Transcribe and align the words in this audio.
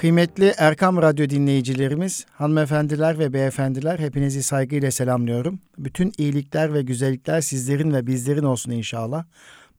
Kıymetli 0.00 0.54
Erkam 0.58 1.02
Radyo 1.02 1.28
dinleyicilerimiz, 1.28 2.26
hanımefendiler 2.32 3.18
ve 3.18 3.32
beyefendiler 3.32 3.98
hepinizi 3.98 4.42
saygıyla 4.42 4.90
selamlıyorum. 4.90 5.58
Bütün 5.78 6.12
iyilikler 6.18 6.74
ve 6.74 6.82
güzellikler 6.82 7.40
sizlerin 7.40 7.94
ve 7.94 8.06
bizlerin 8.06 8.42
olsun 8.42 8.70
inşallah. 8.70 9.24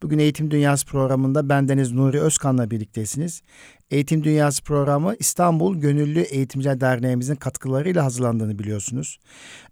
Bugün 0.01 0.19
Eğitim 0.19 0.51
Dünyası 0.51 0.85
programında 0.85 1.49
bendeniz 1.49 1.91
Nuri 1.91 2.21
Özkan'la 2.21 2.71
birliktesiniz. 2.71 3.41
Eğitim 3.91 4.23
Dünyası 4.23 4.63
programı 4.63 5.15
İstanbul 5.19 5.75
Gönüllü 5.75 6.19
Eğitimciler 6.19 6.81
Derneğimizin 6.81 7.35
katkılarıyla 7.35 8.05
hazırlandığını 8.05 8.59
biliyorsunuz. 8.59 9.19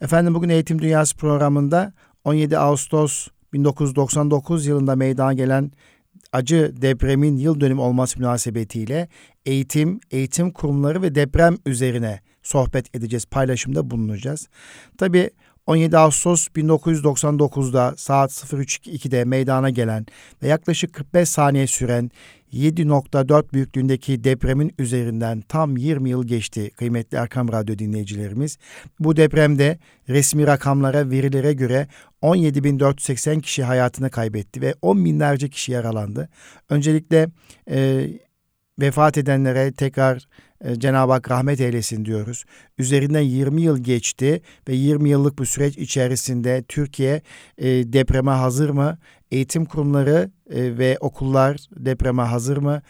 Efendim 0.01 0.35
bugün 0.35 0.49
Eğitim 0.49 0.81
Dünyası 0.81 1.17
programında 1.17 1.93
17 2.23 2.57
Ağustos 2.57 3.27
1999 3.53 4.65
yılında 4.65 4.95
meydana 4.95 5.33
gelen 5.33 5.71
acı 6.33 6.73
depremin 6.81 7.37
yıl 7.37 7.59
dönümü 7.59 7.81
olması 7.81 8.19
münasebetiyle 8.19 9.07
eğitim, 9.49 9.99
eğitim 10.11 10.51
kurumları 10.51 11.01
ve 11.01 11.15
deprem 11.15 11.57
üzerine 11.65 12.19
sohbet 12.43 12.95
edeceğiz, 12.95 13.25
paylaşımda 13.25 13.91
bulunacağız. 13.91 14.47
Tabii 14.97 15.29
17 15.67 15.97
Ağustos 15.97 16.47
1999'da 16.47 17.93
saat 17.97 18.31
03.02'de 18.31 19.25
meydana 19.25 19.69
gelen 19.69 20.05
ve 20.43 20.47
yaklaşık 20.47 20.93
45 20.93 21.29
saniye 21.29 21.67
süren 21.67 22.11
7.4 22.53 23.53
büyüklüğündeki 23.53 24.23
depremin 24.23 24.73
üzerinden 24.79 25.41
tam 25.41 25.77
20 25.77 26.09
yıl 26.09 26.27
geçti 26.27 26.71
kıymetli 26.71 27.17
Erkam 27.17 27.51
Radyo 27.51 27.77
dinleyicilerimiz. 27.77 28.57
Bu 28.99 29.15
depremde 29.15 29.79
resmi 30.09 30.47
rakamlara, 30.47 31.09
verilere 31.09 31.53
göre 31.53 31.87
17.480 32.21 33.41
kişi 33.41 33.63
hayatını 33.63 34.09
kaybetti 34.09 34.61
ve 34.61 34.75
10 34.81 35.05
binlerce 35.05 35.49
kişi 35.49 35.71
yaralandı. 35.71 36.29
Öncelikle 36.69 37.27
e, 37.69 38.07
vefat 38.81 39.17
edenlere 39.17 39.71
tekrar 39.71 40.27
e, 40.61 40.79
Cenab-ı 40.79 41.11
Hak 41.11 41.31
rahmet 41.31 41.61
eylesin 41.61 42.05
diyoruz. 42.05 42.45
Üzerinden 42.77 43.21
20 43.21 43.61
yıl 43.61 43.77
geçti 43.77 44.41
ve 44.67 44.75
20 44.75 45.09
yıllık 45.09 45.37
bu 45.37 45.45
süreç 45.45 45.77
içerisinde 45.77 46.63
Türkiye 46.67 47.21
e, 47.57 47.67
depreme 47.67 48.31
hazır 48.31 48.69
mı? 48.69 48.97
Eğitim 49.31 49.65
kurumları 49.65 50.31
e, 50.49 50.77
ve 50.77 50.97
okullar 50.99 51.57
depreme 51.75 52.23
hazır 52.23 52.57
mı? 52.57 52.81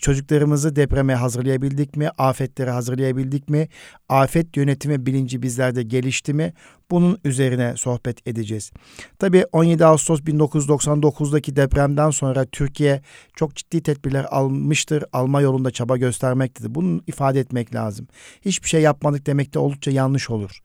Çocuklarımızı 0.00 0.76
depreme 0.76 1.14
hazırlayabildik 1.14 1.96
mi? 1.96 2.08
Afetlere 2.18 2.70
hazırlayabildik 2.70 3.48
mi? 3.48 3.68
Afet 4.08 4.56
yönetimi 4.56 5.06
bilinci 5.06 5.42
bizlerde 5.42 5.82
gelişti 5.82 6.34
mi? 6.34 6.52
Bunun 6.90 7.18
üzerine 7.24 7.76
sohbet 7.76 8.26
edeceğiz. 8.26 8.72
Tabii 9.18 9.44
17 9.52 9.84
Ağustos 9.84 10.20
1999'daki 10.20 11.56
depremden 11.56 12.10
sonra 12.10 12.44
Türkiye 12.44 13.02
çok 13.36 13.56
ciddi 13.56 13.82
tedbirler 13.82 14.26
almıştır. 14.30 15.04
Alma 15.12 15.40
yolunda 15.40 15.70
çaba 15.70 15.96
göstermektedir. 15.96 16.74
Bunu 16.74 17.00
ifade 17.06 17.40
etmek 17.40 17.74
lazım. 17.74 18.06
Hiçbir 18.44 18.68
şey 18.68 18.82
yapmadık 18.82 19.26
demek 19.26 19.54
de 19.54 19.58
oldukça 19.58 19.90
yanlış 19.90 20.30
olur. 20.30 20.60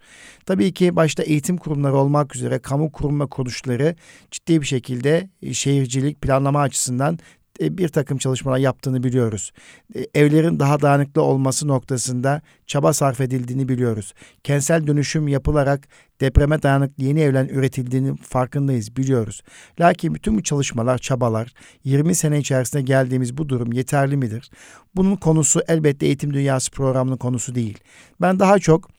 Tabii 0.46 0.74
ki 0.74 0.96
başta 0.96 1.24
eğitim 1.24 1.58
kurumları 1.58 1.96
olmak 1.96 2.36
üzere 2.36 2.60
kamu 2.60 2.92
kurum 2.92 3.20
ve 3.20 3.26
kuruluşları 3.26 3.96
ciddi 4.32 4.62
bir 4.62 4.66
şekilde 4.66 5.30
şehircilik 5.52 6.22
planlama 6.22 6.62
açısından 6.62 7.14
e, 7.14 7.43
bir 7.72 7.88
takım 7.88 8.18
çalışmalar 8.18 8.58
yaptığını 8.58 9.04
biliyoruz. 9.04 9.52
E, 9.96 10.08
evlerin 10.14 10.60
daha 10.60 10.82
dayanıklı 10.82 11.22
olması 11.22 11.68
noktasında 11.68 12.42
çaba 12.68 12.94
sarf 12.94 13.22
edildiğini 13.22 13.70
biliyoruz. 13.70 14.14
Kentsel 14.44 14.88
dönüşüm 14.88 15.28
yapılarak 15.28 15.88
depreme 16.22 16.64
dayanıklı 16.64 17.04
yeni 17.04 17.22
evler 17.22 17.50
üretildiğini 17.50 18.18
farkındayız, 18.18 18.96
biliyoruz. 18.96 19.42
Lakin 19.80 20.16
bütün 20.16 20.38
bu 20.38 20.44
çalışmalar, 20.44 20.98
çabalar 20.98 21.54
20 21.84 22.16
sene 22.16 22.40
içerisinde 22.40 22.82
geldiğimiz 22.82 23.38
bu 23.38 23.50
durum 23.50 23.74
yeterli 23.74 24.18
midir? 24.18 24.50
Bunun 24.96 25.16
konusu 25.16 25.62
elbette 25.68 26.06
eğitim 26.06 26.34
dünyası 26.34 26.72
programının 26.72 27.18
konusu 27.18 27.56
değil. 27.56 27.78
Ben 28.22 28.40
daha 28.40 28.60
çok 28.60 28.90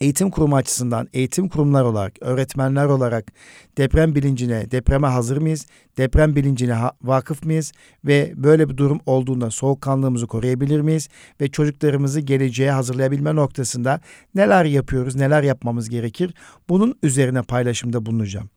eğitim 0.00 0.30
kurumu 0.30 0.56
açısından 0.56 1.08
eğitim 1.12 1.48
kurumlar 1.48 1.84
olarak, 1.84 2.12
öğretmenler 2.20 2.84
olarak 2.84 3.32
deprem 3.78 4.14
bilincine, 4.14 4.70
depreme 4.70 5.06
hazır 5.06 5.36
mıyız? 5.36 5.66
Deprem 5.98 6.36
bilincine 6.36 6.76
vakıf 7.02 7.44
mıyız? 7.44 7.72
Ve 8.04 8.32
böyle 8.36 8.68
bir 8.68 8.76
durum 8.76 9.00
olduğunda 9.06 9.50
soğukkanlığımızı 9.50 10.26
koruyabilir 10.26 10.80
miyiz? 10.80 11.08
Ve 11.40 11.48
çocuklarımızı 11.48 12.20
geleceğe 12.20 12.70
hazırlayabilme 12.70 13.34
noktasında 13.34 14.00
neler 14.34 14.64
yapıyoruz, 14.64 15.16
neler 15.16 15.42
yapmamız 15.42 15.88
gerekir? 15.88 16.34
Bunun 16.68 16.98
üzerine 17.02 17.42
paylaşımda 17.42 18.06
bulunacağım. 18.06 18.50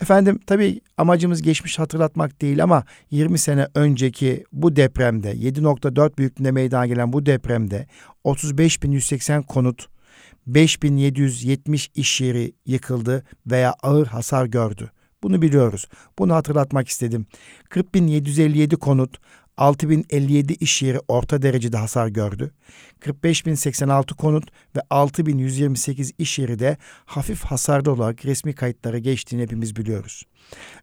Efendim 0.00 0.40
tabii 0.46 0.80
amacımız 0.96 1.42
geçmiş 1.42 1.78
hatırlatmak 1.78 2.42
değil 2.42 2.62
ama 2.62 2.84
20 3.10 3.38
sene 3.38 3.66
önceki 3.74 4.44
bu 4.52 4.76
depremde 4.76 5.32
7.4 5.32 6.18
büyüklüğünde 6.18 6.50
meydana 6.50 6.86
gelen 6.86 7.12
bu 7.12 7.26
depremde 7.26 7.86
35.180 8.24 9.42
konut 9.46 9.88
5770 10.46 11.90
iş 11.94 12.20
yeri 12.20 12.52
yıkıldı 12.66 13.24
veya 13.46 13.74
ağır 13.82 14.06
hasar 14.06 14.46
gördü. 14.46 14.90
Bunu 15.22 15.42
biliyoruz. 15.42 15.88
Bunu 16.18 16.34
hatırlatmak 16.34 16.88
istedim. 16.88 17.26
40.757 17.70 18.76
konut, 18.76 19.18
6057 19.56 20.52
iş 20.52 20.82
yeri 20.82 20.98
orta 21.08 21.42
derecede 21.42 21.76
hasar 21.76 22.08
gördü. 22.08 22.50
45086 23.00 24.14
konut 24.14 24.50
ve 24.76 24.80
6128 24.90 26.12
iş 26.18 26.38
yeri 26.38 26.58
de 26.58 26.76
hafif 27.04 27.44
hasarlı 27.44 27.92
olarak 27.92 28.24
resmi 28.24 28.52
kayıtlara 28.52 28.98
geçtiğini 28.98 29.42
hepimiz 29.42 29.76
biliyoruz. 29.76 30.24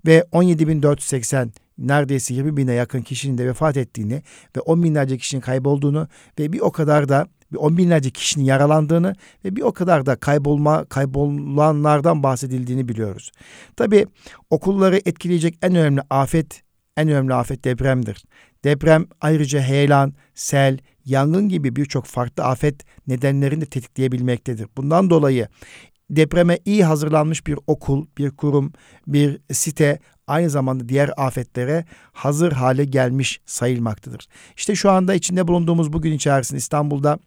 Ve 0.05 0.23
17480 0.31 1.53
neredeyse 1.77 2.33
20 2.33 2.57
bine 2.57 2.73
yakın 2.73 3.01
kişinin 3.01 3.37
de 3.37 3.47
vefat 3.47 3.77
ettiğini 3.77 4.23
ve 4.57 4.59
10 4.59 4.83
binlerce 4.83 5.17
kişinin 5.17 5.41
kaybolduğunu 5.41 6.07
ve 6.39 6.53
bir 6.53 6.59
o 6.59 6.71
kadar 6.71 7.09
da 7.09 7.27
bir 7.51 7.57
on 7.57 7.77
binlerce 7.77 8.09
kişinin 8.09 8.45
yaralandığını 8.45 9.15
ve 9.45 9.55
bir 9.55 9.61
o 9.61 9.71
kadar 9.71 10.05
da 10.05 10.15
kaybolma 10.15 10.85
kaybolanlardan 10.85 12.23
bahsedildiğini 12.23 12.87
biliyoruz. 12.87 13.31
Tabii 13.75 14.07
okulları 14.49 14.97
etkileyecek 14.97 15.57
en 15.61 15.75
önemli 15.75 16.01
afet 16.09 16.63
en 16.97 17.09
önemli 17.09 17.33
afet 17.33 17.63
depremdir. 17.63 18.23
Deprem 18.63 19.05
ayrıca 19.21 19.61
heyelan, 19.61 20.13
sel, 20.35 20.77
yangın 21.05 21.49
gibi 21.49 21.75
birçok 21.75 22.05
farklı 22.05 22.43
afet 22.43 22.85
nedenlerini 23.07 23.61
de 23.61 23.65
tetikleyebilmektedir. 23.65 24.67
Bundan 24.77 25.09
dolayı 25.09 25.47
depreme 26.09 26.59
iyi 26.65 26.85
hazırlanmış 26.85 27.47
bir 27.47 27.59
okul, 27.67 28.05
bir 28.17 28.31
kurum, 28.31 28.73
bir 29.07 29.41
site 29.51 29.99
aynı 30.27 30.49
zamanda 30.49 30.89
diğer 30.89 31.11
afetlere 31.17 31.85
hazır 32.11 32.51
hale 32.51 32.85
gelmiş 32.85 33.41
sayılmaktadır. 33.45 34.27
İşte 34.57 34.75
şu 34.75 34.91
anda 34.91 35.13
içinde 35.13 35.47
bulunduğumuz 35.47 35.93
bugün 35.93 36.11
içerisinde 36.11 36.57
İstanbul'da 36.57 37.19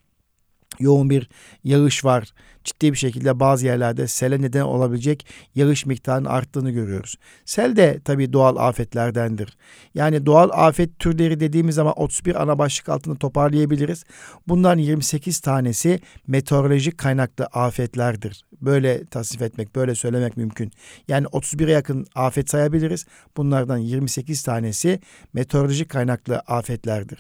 yoğun 0.81 1.11
bir 1.11 1.29
yağış 1.65 2.05
var. 2.05 2.35
Ciddi 2.65 2.93
bir 2.93 2.99
şekilde 2.99 3.41
bazı 3.41 3.67
yerlerde 3.67 4.07
sele 4.07 4.43
neden 4.43 4.63
olabilecek 4.63 5.27
yağış 5.55 5.87
miktarının 5.87 6.29
arttığını 6.29 6.71
görüyoruz. 6.71 7.17
Sel 7.45 7.77
de 7.77 8.01
tabii 8.05 8.33
doğal 8.33 8.57
afetlerdendir. 8.57 9.57
Yani 9.95 10.27
doğal 10.27 10.51
afet 10.53 10.99
türleri 10.99 11.41
dediğimiz 11.41 11.75
zaman 11.75 11.95
31 11.97 12.43
ana 12.43 12.59
başlık 12.59 12.89
altında 12.89 13.15
toparlayabiliriz. 13.15 14.05
Bundan 14.49 14.79
28 14.79 15.41
tanesi 15.41 16.01
meteorolojik 16.27 16.99
kaynaklı 16.99 17.45
afetlerdir. 17.45 18.45
Böyle 18.61 19.07
tasnif 19.07 19.43
etmek, 19.43 19.77
böyle 19.77 19.95
söylemek 19.95 20.37
mümkün. 20.37 20.73
Yani 21.09 21.27
31'e 21.27 21.73
yakın 21.73 22.07
afet 22.15 22.51
sayabiliriz. 22.51 23.07
Bunlardan 23.37 23.79
28 23.79 24.43
tanesi 24.43 25.01
meteorolojik 25.33 25.89
kaynaklı 25.89 26.39
afetlerdir. 26.39 27.19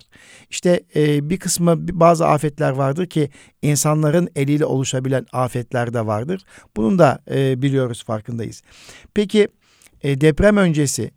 İşte 0.50 0.82
e, 0.97 1.30
bir 1.30 1.38
kısmı 1.38 1.74
bazı 2.00 2.26
afetler 2.26 2.70
vardır 2.70 3.06
ki 3.06 3.30
insanların 3.62 4.28
eliyle 4.36 4.64
oluşabilen 4.64 5.26
afetler 5.32 5.94
de 5.94 6.06
vardır. 6.06 6.44
Bunun 6.76 6.98
da 6.98 7.19
e, 7.31 7.62
biliyoruz 7.62 8.04
farkındayız. 8.04 8.62
Peki 9.15 9.48
e, 10.03 10.20
deprem 10.20 10.56
öncesi 10.56 11.10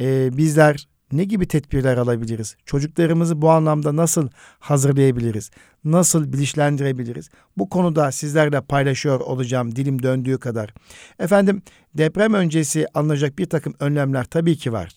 e, 0.00 0.36
bizler 0.36 0.86
ne 1.12 1.24
gibi 1.24 1.48
tedbirler 1.48 1.96
alabiliriz? 1.96 2.56
Çocuklarımızı 2.64 3.42
bu 3.42 3.50
anlamda 3.50 3.96
nasıl 3.96 4.28
hazırlayabiliriz? 4.58 5.50
Nasıl 5.84 6.32
bilinçlendirebiliriz? 6.32 7.30
Bu 7.56 7.68
konuda 7.68 8.12
sizlerle 8.12 8.60
paylaşıyor 8.60 9.20
olacağım 9.20 9.76
dilim 9.76 10.02
döndüğü 10.02 10.38
kadar. 10.38 10.74
Efendim 11.18 11.62
deprem 11.94 12.34
öncesi 12.34 12.86
alınacak 12.94 13.38
bir 13.38 13.46
takım 13.46 13.74
önlemler 13.80 14.24
tabii 14.24 14.56
ki 14.56 14.72
var. 14.72 14.92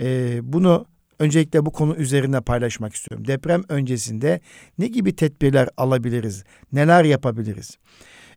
Ee, 0.00 0.38
bunu 0.42 0.86
öncelikle 1.18 1.66
bu 1.66 1.70
konu 1.70 1.96
üzerine 1.96 2.40
paylaşmak 2.40 2.94
istiyorum. 2.94 3.26
Deprem 3.26 3.62
öncesinde 3.68 4.40
ne 4.78 4.86
gibi 4.86 5.16
tedbirler 5.16 5.68
alabiliriz? 5.76 6.44
Neler 6.72 7.04
yapabiliriz? 7.04 7.78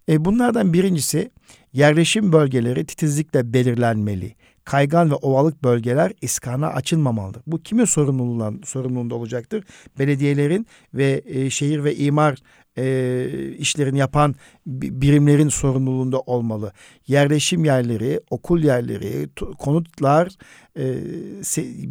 E 0.09 0.25
bunlardan 0.25 0.73
birincisi 0.73 1.31
yerleşim 1.73 2.33
bölgeleri 2.33 2.85
titizlikle 2.85 3.53
belirlenmeli. 3.53 4.35
Kaygan 4.65 5.11
ve 5.11 5.15
ovalık 5.15 5.63
bölgeler 5.63 6.11
iskana 6.21 6.67
açılmamalıdır. 6.67 7.41
Bu 7.47 7.63
kimin 7.63 7.85
sorumluluğunda, 7.85 8.65
sorumluluğunda 8.65 9.15
olacaktır? 9.15 9.63
Belediyelerin 9.99 10.67
ve 10.93 11.21
e, 11.25 11.49
şehir 11.49 11.83
ve 11.83 11.95
imar 11.95 12.37
e, 12.77 13.55
işlerini 13.57 13.99
yapan 13.99 14.35
birimlerin 14.65 15.49
sorumluluğunda 15.49 16.19
olmalı. 16.19 16.71
Yerleşim 17.07 17.65
yerleri, 17.65 18.21
okul 18.29 18.63
yerleri, 18.63 19.29
konutlar, 19.59 20.29
e, 20.77 20.95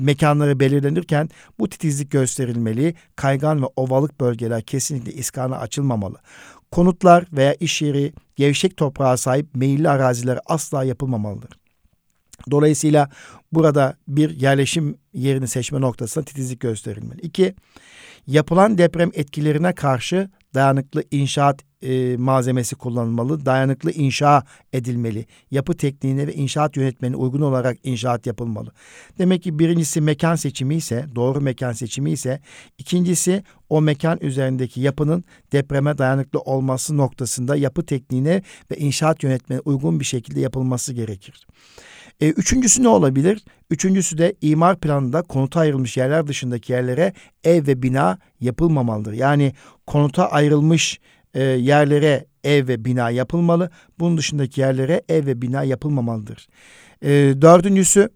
mekanları 0.01 0.61
belirlenirken 0.61 1.29
bu 1.59 1.69
titizlik 1.69 2.11
gösterilmeli. 2.11 2.95
Kaygan 3.17 3.63
ve 3.63 3.67
ovalık 3.77 4.21
bölgeler 4.21 4.63
kesinlikle 4.63 5.13
iskana 5.13 5.59
açılmamalı. 5.59 6.17
Konutlar 6.71 7.25
veya 7.33 7.55
iş 7.55 7.83
yeri 7.83 8.13
gevşek 8.37 8.77
toprağa 8.77 9.17
sahip 9.17 9.55
meyilli 9.55 9.89
araziler 9.89 10.39
asla 10.47 10.85
yapılmamalıdır. 10.85 11.51
Dolayısıyla 12.51 13.11
burada 13.53 13.97
bir 14.09 14.31
yerleşim 14.31 14.99
yerini 15.13 15.49
seçme 15.49 15.81
noktasında 15.81 16.25
titizlik 16.25 16.61
gösterilmeli. 16.61 17.21
İki, 17.21 17.55
yapılan 18.27 18.79
deprem 18.79 19.11
etkilerine 19.15 19.73
karşı 19.73 20.31
dayanıklı 20.55 21.05
inşaat 21.11 21.69
e, 21.83 22.17
malzemesi 22.17 22.77
kullanılmalı, 22.77 23.47
dayanıklı 23.47 23.91
inşa 23.93 24.43
edilmeli. 24.73 25.27
Yapı 25.51 25.77
tekniğine 25.77 26.27
ve 26.27 26.35
inşaat 26.35 26.77
yönetmenine 26.77 27.17
uygun 27.17 27.41
olarak 27.41 27.79
inşaat 27.85 28.27
yapılmalı. 28.27 28.73
Demek 29.19 29.43
ki 29.43 29.59
birincisi 29.59 30.01
mekan 30.01 30.37
seçimi 30.37 30.75
ise, 30.75 31.07
doğru 31.15 31.41
mekan 31.41 31.73
seçimi 31.73 32.11
ise, 32.11 32.41
ikincisi 32.79 33.43
o 33.69 33.81
mekan 33.81 34.19
üzerindeki 34.21 34.81
yapının 34.81 35.25
depreme 35.53 35.99
dayanıklı 35.99 36.41
olması 36.41 36.97
noktasında 36.97 37.57
yapı 37.57 37.87
tekniğine 37.87 38.43
ve 38.71 38.77
inşaat 38.77 39.23
yönetmenine 39.23 39.63
uygun 39.65 40.01
bir 40.01 40.05
şekilde 40.05 40.41
yapılması 40.41 40.93
gerekir. 40.93 41.47
E, 42.21 42.29
üçüncüsü 42.29 42.83
ne 42.83 42.89
olabilir? 42.89 43.45
Üçüncüsü 43.71 44.19
de 44.19 44.35
imar 44.41 44.81
planında 44.81 45.23
konuta 45.23 45.61
ayrılmış 45.61 45.97
yerler 45.97 46.27
dışındaki 46.27 46.73
yerlere 46.73 47.13
ev 47.45 47.67
ve 47.67 47.83
bina 47.83 48.19
yapılmamalıdır. 48.41 49.13
Yani 49.13 49.53
konuta 49.87 50.31
ayrılmış 50.31 51.01
e, 51.35 51.43
yerlere 51.43 52.27
ev 52.45 52.69
ve 52.69 52.85
bina 52.85 53.11
yapılmalı. 53.11 53.71
Bunun 53.99 54.17
dışındaki 54.17 54.61
yerlere 54.61 55.03
ev 55.09 55.27
ve 55.27 55.43
bina 55.43 55.63
yapılmamalıdır. 55.63 56.49
E, 57.03 57.11
dördüncüsü 57.43 58.09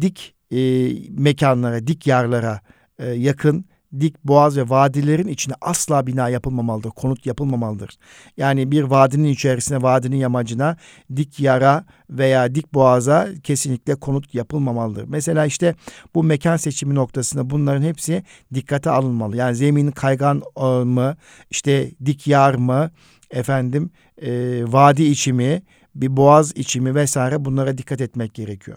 dik 0.00 0.34
e, 0.50 0.90
mekanlara, 1.10 1.86
dik 1.86 2.06
yerlere 2.06 2.60
e, 2.98 3.10
yakın 3.10 3.64
dik 4.00 4.24
boğaz 4.24 4.56
ve 4.56 4.70
vadilerin 4.70 5.28
içine 5.28 5.54
asla 5.60 6.06
bina 6.06 6.28
yapılmamalıdır, 6.28 6.90
konut 6.90 7.26
yapılmamalıdır. 7.26 7.98
Yani 8.36 8.70
bir 8.70 8.82
vadinin 8.82 9.28
içerisine, 9.28 9.82
vadinin 9.82 10.16
yamacına 10.16 10.76
dik 11.16 11.40
yara 11.40 11.84
veya 12.10 12.54
dik 12.54 12.74
boğaza 12.74 13.28
kesinlikle 13.42 13.94
konut 13.94 14.34
yapılmamalıdır. 14.34 15.04
Mesela 15.08 15.46
işte 15.46 15.74
bu 16.14 16.24
mekan 16.24 16.56
seçimi 16.56 16.94
noktasında 16.94 17.50
bunların 17.50 17.82
hepsi 17.82 18.22
dikkate 18.54 18.90
alınmalı. 18.90 19.36
Yani 19.36 19.56
zeminin 19.56 19.90
kaygan 19.90 20.42
mı, 20.84 21.16
işte 21.50 21.90
dik 22.04 22.26
yar 22.26 22.54
mı, 22.54 22.90
efendim 23.30 23.90
e, 24.22 24.62
vadi 24.66 25.02
içimi, 25.02 25.62
bir 25.94 26.16
boğaz 26.16 26.52
içimi 26.56 26.94
vesaire 26.94 27.44
bunlara 27.44 27.78
dikkat 27.78 28.00
etmek 28.00 28.34
gerekiyor. 28.34 28.76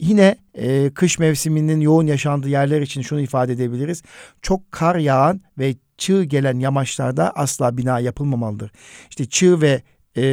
Yine 0.00 0.36
e, 0.54 0.90
kış 0.90 1.18
mevsiminin 1.18 1.80
yoğun 1.80 2.06
yaşandığı 2.06 2.48
yerler 2.48 2.80
için 2.80 3.02
şunu 3.02 3.20
ifade 3.20 3.52
edebiliriz. 3.52 4.02
Çok 4.42 4.72
kar 4.72 4.96
yağan 4.96 5.40
ve 5.58 5.74
çığ 5.98 6.24
gelen 6.24 6.58
yamaçlarda 6.58 7.30
asla 7.30 7.76
bina 7.76 8.00
yapılmamalıdır. 8.00 8.70
İşte 9.10 9.24
çığ 9.24 9.60
ve 9.60 9.82
e, 10.16 10.24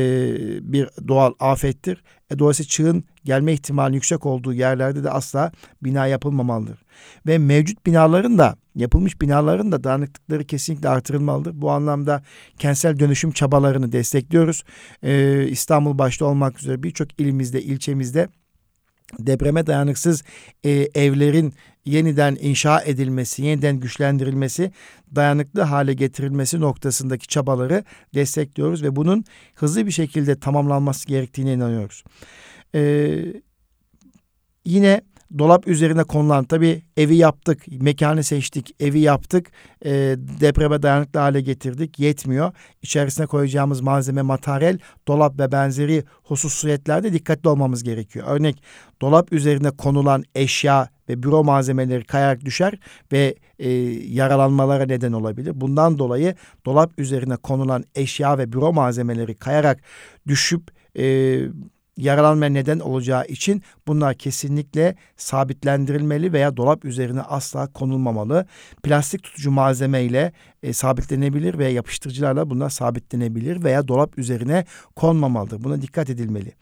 bir 0.74 0.90
doğal 1.08 1.34
afettir. 1.40 2.04
E, 2.32 2.40
dolayısıyla 2.40 2.68
çığın 2.68 3.04
gelme 3.24 3.54
ihtimali 3.54 3.96
yüksek 3.96 4.26
olduğu 4.26 4.54
yerlerde 4.54 5.04
de 5.04 5.10
asla 5.10 5.52
bina 5.82 6.08
yapılmamalıdır. 6.08 6.84
Ve 7.28 7.38
mevcut 7.38 7.86
binaların 7.86 8.38
da 8.38 8.56
yapılmış 8.76 9.22
binaların 9.22 9.72
da 9.72 9.84
dayanıklıkları 9.84 10.44
kesinlikle 10.44 10.90
artırılmalıdır. 10.90 11.62
Bu 11.62 11.72
anlamda 11.72 12.24
kentsel 12.58 13.00
dönüşüm 13.00 13.32
çabalarını 13.32 13.92
destekliyoruz. 13.92 14.64
E, 15.04 15.44
İstanbul 15.50 15.98
başta 15.98 16.26
olmak 16.26 16.60
üzere 16.60 16.84
birçok 16.84 17.22
ilimizde, 17.22 17.62
ilçemizde 17.62 18.30
depreme 19.20 19.68
dayanıksız 19.68 20.24
e, 20.64 20.70
evlerin 20.96 21.54
yeniden 21.86 22.38
inşa 22.42 22.82
edilmesi, 22.82 23.44
yeniden 23.44 23.80
güçlendirilmesi, 23.80 24.72
dayanıklı 25.16 25.62
hale 25.62 25.94
getirilmesi 25.94 26.60
noktasındaki 26.60 27.28
çabaları 27.28 27.84
destekliyoruz 28.16 28.84
ve 28.84 28.96
bunun 28.96 29.26
hızlı 29.56 29.86
bir 29.86 29.92
şekilde 29.92 30.40
tamamlanması 30.40 31.08
gerektiğine 31.08 31.54
inanıyoruz. 31.54 32.04
Ee, 32.76 33.34
yine 34.66 35.02
dolap 35.38 35.68
üzerine 35.68 36.04
konulan 36.04 36.44
tabi 36.44 36.82
evi 36.98 37.16
yaptık, 37.16 37.64
mekanı 37.82 38.24
seçtik, 38.24 38.76
evi 38.80 39.00
yaptık, 39.00 39.52
e, 39.86 39.92
depreme 40.42 40.82
dayanıklı 40.82 41.20
hale 41.20 41.42
getirdik, 41.42 42.00
yetmiyor. 42.00 42.52
İçerisine 42.82 43.26
koyacağımız 43.26 43.82
malzeme, 43.82 44.22
materyal, 44.22 44.78
dolap 45.08 45.40
ve 45.40 45.52
benzeri 45.52 46.04
hususiyetlerde 46.24 47.14
dikkatli 47.14 47.50
olmamız 47.50 47.84
gerekiyor. 47.84 48.26
Örnek 48.30 48.64
dolap 49.02 49.34
üzerine 49.34 49.72
konulan 49.72 50.24
eşya 50.36 50.90
ve 51.10 51.24
büro 51.24 51.44
malzemeleri 51.44 52.04
kayarak 52.04 52.46
düşer 52.46 52.80
ve 53.12 53.36
e, 53.60 53.70
yaralanmalara 54.14 54.86
neden 54.86 55.12
olabilir. 55.12 55.52
Bundan 55.56 56.00
dolayı 56.00 56.36
dolap 56.66 57.00
üzerine 57.00 57.36
konulan 57.36 57.84
eşya 57.96 58.38
ve 58.38 58.54
büro 58.54 58.74
malzemeleri 58.74 59.36
kayarak 59.36 59.80
düşüp 60.28 60.72
e, 60.98 61.38
yaralanma 61.98 62.46
neden 62.46 62.80
olacağı 62.80 63.26
için 63.26 63.64
bunlar 63.88 64.14
kesinlikle 64.14 64.96
sabitlendirilmeli 65.18 66.34
veya 66.34 66.58
dolap 66.58 66.86
üzerine 66.86 67.22
asla 67.22 67.68
konulmamalı. 67.68 68.46
Plastik 68.84 69.24
tutucu 69.24 69.52
malzeme 69.52 70.04
ile 70.04 70.32
e, 70.64 70.74
sabitlenebilir 70.74 71.58
veya 71.58 71.70
yapıştırıcılarla 71.70 72.50
bunlar 72.50 72.70
sabitlenebilir 72.70 73.64
veya 73.64 73.88
dolap 73.88 74.18
üzerine 74.18 74.66
konmamalıdır. 74.96 75.64
Buna 75.64 75.82
dikkat 75.82 76.10
edilmeli. 76.10 76.54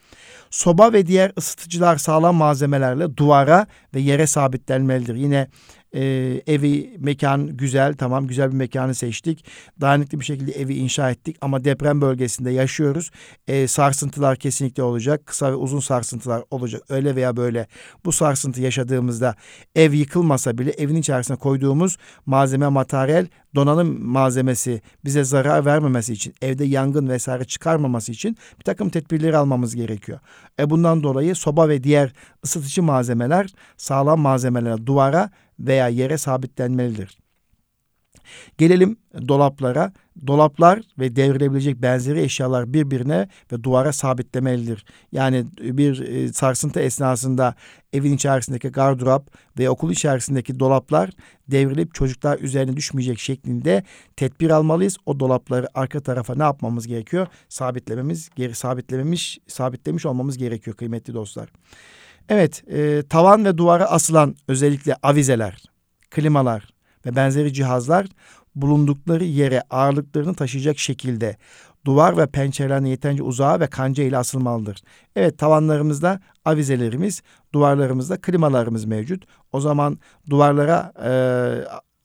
Soba 0.49 0.93
ve 0.93 1.07
diğer 1.07 1.31
ısıtıcılar 1.37 1.97
sağlam 1.97 2.35
malzemelerle 2.35 3.17
duvara 3.17 3.67
ve 3.93 3.99
yere 3.99 4.27
sabitlenmelidir. 4.27 5.15
Yine 5.15 5.47
e, 5.95 6.01
evi, 6.47 6.97
mekan 6.99 7.57
güzel, 7.57 7.93
tamam 7.93 8.27
güzel 8.27 8.51
bir 8.51 8.55
mekanı 8.55 8.95
seçtik. 8.95 9.45
Dayanıklı 9.81 10.19
bir 10.19 10.25
şekilde 10.25 10.51
evi 10.51 10.75
inşa 10.75 11.11
ettik 11.11 11.37
ama 11.41 11.63
deprem 11.63 12.01
bölgesinde 12.01 12.51
yaşıyoruz. 12.51 13.11
E, 13.47 13.67
sarsıntılar 13.67 14.37
kesinlikle 14.37 14.83
olacak. 14.83 15.25
Kısa 15.25 15.51
ve 15.51 15.55
uzun 15.55 15.79
sarsıntılar 15.79 16.43
olacak. 16.51 16.81
Öyle 16.89 17.15
veya 17.15 17.37
böyle 17.37 17.67
bu 18.05 18.11
sarsıntı 18.11 18.61
yaşadığımızda 18.61 19.35
ev 19.75 19.93
yıkılmasa 19.93 20.57
bile 20.57 20.71
evin 20.71 20.95
içerisine 20.95 21.37
koyduğumuz 21.37 21.97
malzeme, 22.25 22.67
materyal 22.67 23.27
donanım 23.55 24.05
malzemesi 24.05 24.81
bize 25.05 25.23
zarar 25.23 25.65
vermemesi 25.65 26.13
için, 26.13 26.33
evde 26.41 26.65
yangın 26.65 27.09
vesaire 27.09 27.45
çıkarmaması 27.45 28.11
için 28.11 28.37
bir 28.59 28.63
takım 28.63 28.89
tedbirleri 28.89 29.37
almamız 29.37 29.75
gerekiyor. 29.75 30.19
E 30.59 30.69
bundan 30.69 31.03
dolayı 31.03 31.35
soba 31.35 31.69
ve 31.69 31.83
diğer 31.83 32.13
ısıtıcı 32.45 32.83
malzemeler 32.83 33.53
sağlam 33.77 34.19
malzemeler 34.19 34.85
duvara 34.85 35.29
veya 35.63 35.87
yere 35.87 36.17
sabitlenmelidir. 36.17 37.17
Gelelim 38.57 38.97
dolaplara. 39.27 39.93
Dolaplar 40.27 40.81
ve 40.99 41.15
devrilebilecek 41.15 41.81
benzeri 41.81 42.21
eşyalar 42.21 42.73
birbirine 42.73 43.27
ve 43.51 43.63
duvara 43.63 43.93
sabitlemelidir. 43.93 44.85
Yani 45.11 45.45
bir 45.61 45.99
e, 45.99 46.33
sarsıntı 46.33 46.79
esnasında 46.79 47.55
evin 47.93 48.13
içerisindeki 48.13 48.69
gardırop 48.69 49.27
ve 49.59 49.69
okul 49.69 49.91
içerisindeki 49.91 50.59
dolaplar 50.59 51.09
devrilip 51.47 51.93
çocuklar 51.93 52.39
üzerine 52.39 52.77
düşmeyecek 52.77 53.19
şeklinde 53.19 53.83
tedbir 54.15 54.49
almalıyız. 54.49 54.97
O 55.05 55.19
dolapları 55.19 55.67
arka 55.73 55.99
tarafa 55.99 56.35
ne 56.35 56.43
yapmamız 56.43 56.87
gerekiyor? 56.87 57.27
Sabitlememiz, 57.49 58.29
geri 58.35 58.55
sabitlememiş, 58.55 59.39
sabitlemiş 59.47 60.05
olmamız 60.05 60.37
gerekiyor 60.37 60.75
kıymetli 60.77 61.13
dostlar. 61.13 61.49
Evet, 62.29 62.63
e, 62.67 63.03
tavan 63.09 63.45
ve 63.45 63.57
duvara 63.57 63.85
asılan 63.85 64.35
özellikle 64.47 64.95
avizeler, 65.03 65.63
klimalar 66.09 66.73
ve 67.05 67.15
benzeri 67.15 67.53
cihazlar 67.53 68.07
bulundukları 68.55 69.23
yere 69.23 69.61
ağırlıklarını 69.69 70.35
taşıyacak 70.35 70.79
şekilde 70.79 71.37
duvar 71.85 72.17
ve 72.17 72.27
pencerelerine 72.27 72.89
yeterince 72.89 73.23
uzağa 73.23 73.59
ve 73.59 73.67
kanca 73.67 74.03
ile 74.03 74.17
asılmalıdır. 74.17 74.81
Evet 75.15 75.37
tavanlarımızda 75.37 76.19
avizelerimiz, 76.45 77.21
duvarlarımızda 77.53 78.21
klimalarımız 78.21 78.85
mevcut. 78.85 79.23
O 79.51 79.59
zaman 79.59 79.99
duvarlara 80.29 80.93
e, 81.03 81.11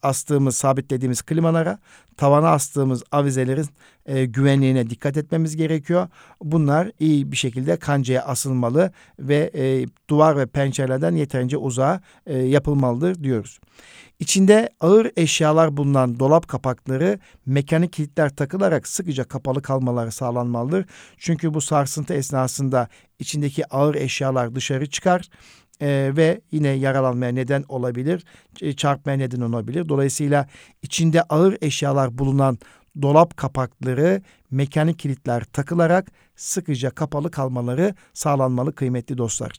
astığımız, 0.02 0.56
sabitlediğimiz 0.56 1.22
klimalara, 1.22 1.78
tavana 2.16 2.48
astığımız 2.48 3.02
avizelerin 3.12 3.66
e, 4.06 4.24
güvenliğine 4.24 4.90
dikkat 4.90 5.16
etmemiz 5.16 5.56
gerekiyor. 5.56 6.08
Bunlar 6.42 6.90
iyi 7.00 7.32
bir 7.32 7.36
şekilde 7.36 7.76
kancaya 7.76 8.24
asılmalı 8.24 8.92
ve 9.18 9.50
e, 9.54 9.86
duvar 10.10 10.36
ve 10.36 10.46
pencerelerden 10.46 11.16
yeterince 11.16 11.56
uzağa 11.56 12.00
e, 12.26 12.38
yapılmalıdır 12.38 13.24
diyoruz. 13.24 13.60
İçinde 14.18 14.68
ağır 14.80 15.10
eşyalar 15.16 15.76
bulunan 15.76 16.18
dolap 16.18 16.48
kapakları 16.48 17.18
mekanik 17.46 17.92
kilitler 17.92 18.36
takılarak 18.36 18.88
sıkıca 18.88 19.24
kapalı 19.24 19.62
kalmaları 19.62 20.12
sağlanmalıdır. 20.12 20.84
Çünkü 21.18 21.54
bu 21.54 21.60
sarsıntı 21.60 22.14
esnasında 22.14 22.88
içindeki 23.18 23.74
ağır 23.74 23.94
eşyalar 23.94 24.54
dışarı 24.54 24.86
çıkar 24.86 25.28
e, 25.80 26.12
ve 26.16 26.40
yine 26.50 26.68
yaralanmaya 26.68 27.32
neden 27.32 27.64
olabilir, 27.68 28.24
çarpmaya 28.76 29.18
neden 29.18 29.40
olabilir. 29.40 29.88
Dolayısıyla 29.88 30.46
içinde 30.82 31.22
ağır 31.22 31.56
eşyalar 31.60 32.18
bulunan 32.18 32.58
dolap 33.02 33.36
kapakları 33.36 34.22
mekanik 34.50 34.98
kilitler 34.98 35.44
takılarak 35.44 36.08
sıkıca 36.36 36.90
kapalı 36.90 37.30
kalmaları 37.30 37.94
sağlanmalı 38.14 38.74
kıymetli 38.74 39.18
dostlar. 39.18 39.52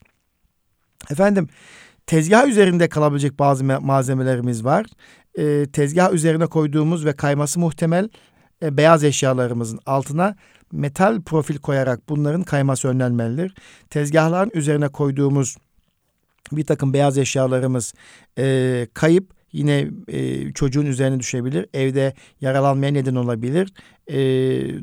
Efendim 1.12 1.48
tezgah 2.06 2.48
üzerinde 2.48 2.90
kalabilecek 2.90 3.40
bazı 3.40 3.64
malzemelerimiz 3.64 4.66
var. 4.66 4.86
E, 5.38 5.66
tezgah 5.66 6.14
üzerine 6.14 6.46
koyduğumuz 6.46 7.06
ve 7.06 7.14
kayması 7.14 7.60
muhtemel 7.60 8.10
e, 8.64 8.78
beyaz 8.78 9.04
eşyalarımızın 9.04 9.80
altına 9.86 10.36
metal 10.72 11.22
profil 11.22 11.58
koyarak 11.58 12.10
bunların 12.10 12.44
kayması 12.44 12.88
önlenmelidir. 12.88 13.56
Tezgahların 13.90 14.52
üzerine 14.54 14.88
koyduğumuz 14.88 15.58
bir 16.52 16.66
takım 16.66 16.94
beyaz 16.94 17.18
eşyalarımız 17.18 17.94
e, 18.38 18.88
kayıp 18.94 19.34
yine 19.52 19.88
e, 20.08 20.52
çocuğun 20.54 20.86
üzerine 20.86 21.20
düşebilir. 21.20 21.66
Evde 21.74 22.14
yaralanmaya 22.42 22.92
neden 22.92 23.16
olabilir. 23.16 23.74
E, 24.08 24.18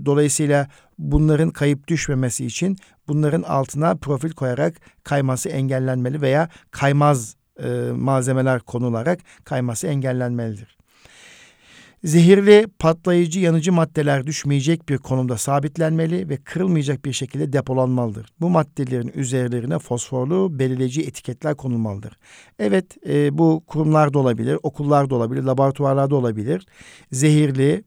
dolayısıyla 0.07 0.69
bunların 0.99 1.51
kayıp 1.51 1.89
düşmemesi 1.89 2.47
için 2.47 2.77
bunların 3.09 3.43
altına 3.43 3.95
profil 3.97 4.31
koyarak 4.31 4.75
kayması 5.05 5.49
engellenmeli 5.49 6.21
veya 6.21 6.49
kaymaz 6.71 7.37
e, 7.63 7.69
malzemeler 7.95 8.61
konularak 8.61 9.21
kayması 9.45 9.87
engellenmelidir 9.87 10.76
zehirli, 12.07 12.67
patlayıcı, 12.79 13.41
yanıcı 13.41 13.73
maddeler 13.73 14.27
düşmeyecek 14.27 14.89
bir 14.89 14.99
konumda 14.99 15.39
sabitlenmeli 15.39 16.29
ve 16.29 16.37
kırılmayacak 16.37 17.05
bir 17.05 17.13
şekilde 17.13 17.53
depolanmalıdır. 17.53 18.27
Bu 18.41 18.51
maddelerin 18.51 19.13
üzerlerine 19.15 19.79
fosforlu 19.79 20.59
belirleyici 20.59 21.03
etiketler 21.03 21.55
konulmalıdır. 21.55 22.19
Evet, 22.59 22.97
e, 23.09 23.39
bu 23.39 23.63
kurumlarda 23.67 24.19
olabilir, 24.19 24.59
okullarda 24.63 25.15
olabilir, 25.15 25.43
laboratuvarlarda 25.43 26.17
olabilir. 26.17 26.67
Zehirli, 27.13 27.85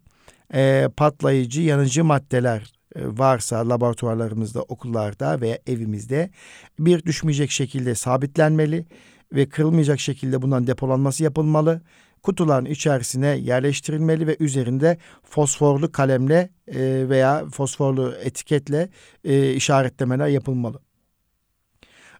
e, 0.53 0.87
patlayıcı, 0.97 1.61
yanıcı 1.61 2.03
maddeler 2.03 2.73
e, 2.95 3.01
varsa 3.05 3.69
laboratuvarlarımızda, 3.69 4.61
okullarda 4.61 5.41
veya 5.41 5.59
evimizde 5.67 6.29
bir 6.79 7.03
düşmeyecek 7.03 7.51
şekilde 7.51 7.95
sabitlenmeli 7.95 8.85
ve 9.33 9.49
kırılmayacak 9.49 9.99
şekilde 9.99 10.41
bundan 10.41 10.67
depolanması 10.67 11.23
yapılmalı 11.23 11.81
kutuların 12.23 12.65
içerisine 12.65 13.27
yerleştirilmeli 13.27 14.27
ve 14.27 14.37
üzerinde 14.39 14.97
fosforlu 15.23 15.91
kalemle 15.91 16.49
e, 16.67 17.09
veya 17.09 17.45
fosforlu 17.49 18.13
etiketle 18.23 18.89
e, 19.23 19.53
işaretlemeler 19.53 20.27
yapılmalı. 20.27 20.79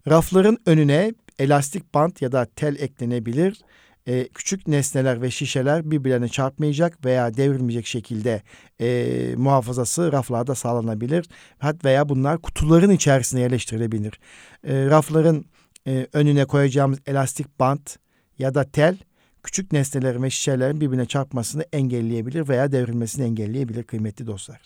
Rafların 0.08 0.58
önüne 0.66 1.14
elastik 1.40 1.94
bant 1.94 2.22
ya 2.22 2.32
da 2.32 2.46
tel 2.56 2.76
eklenebilir. 2.80 3.62
E, 4.08 4.28
küçük 4.28 4.68
nesneler 4.68 5.22
ve 5.22 5.32
şişeler 5.32 5.92
birbirlerine 5.92 6.30
çarpmayacak 6.30 7.06
veya 7.06 7.38
devrilmeyecek 7.38 7.86
şekilde 7.86 8.42
e, 8.82 9.34
muhafazası 9.38 10.12
raflarda 10.12 10.56
sağlanabilir. 10.56 11.26
Hat 11.60 11.86
veya 11.86 12.10
bunlar 12.10 12.42
kutuların 12.42 12.90
içerisine 12.90 13.42
yerleştirilebilir. 13.42 14.20
E, 14.64 14.86
rafların 14.86 15.46
e, 15.88 16.08
önüne 16.14 16.46
koyacağımız 16.46 17.00
elastik 17.06 17.60
bant 17.60 17.98
ya 18.40 18.56
da 18.56 18.64
tel 18.64 18.98
küçük 19.44 19.72
nesnelerin 19.72 20.24
ve 20.24 20.30
şişelerin 20.30 20.82
birbirine 20.82 21.06
çarpmasını 21.06 21.64
engelleyebilir 21.74 22.50
veya 22.50 22.72
devrilmesini 22.72 23.26
engelleyebilir 23.26 23.84
kıymetli 23.84 24.28
dostlar. 24.28 24.62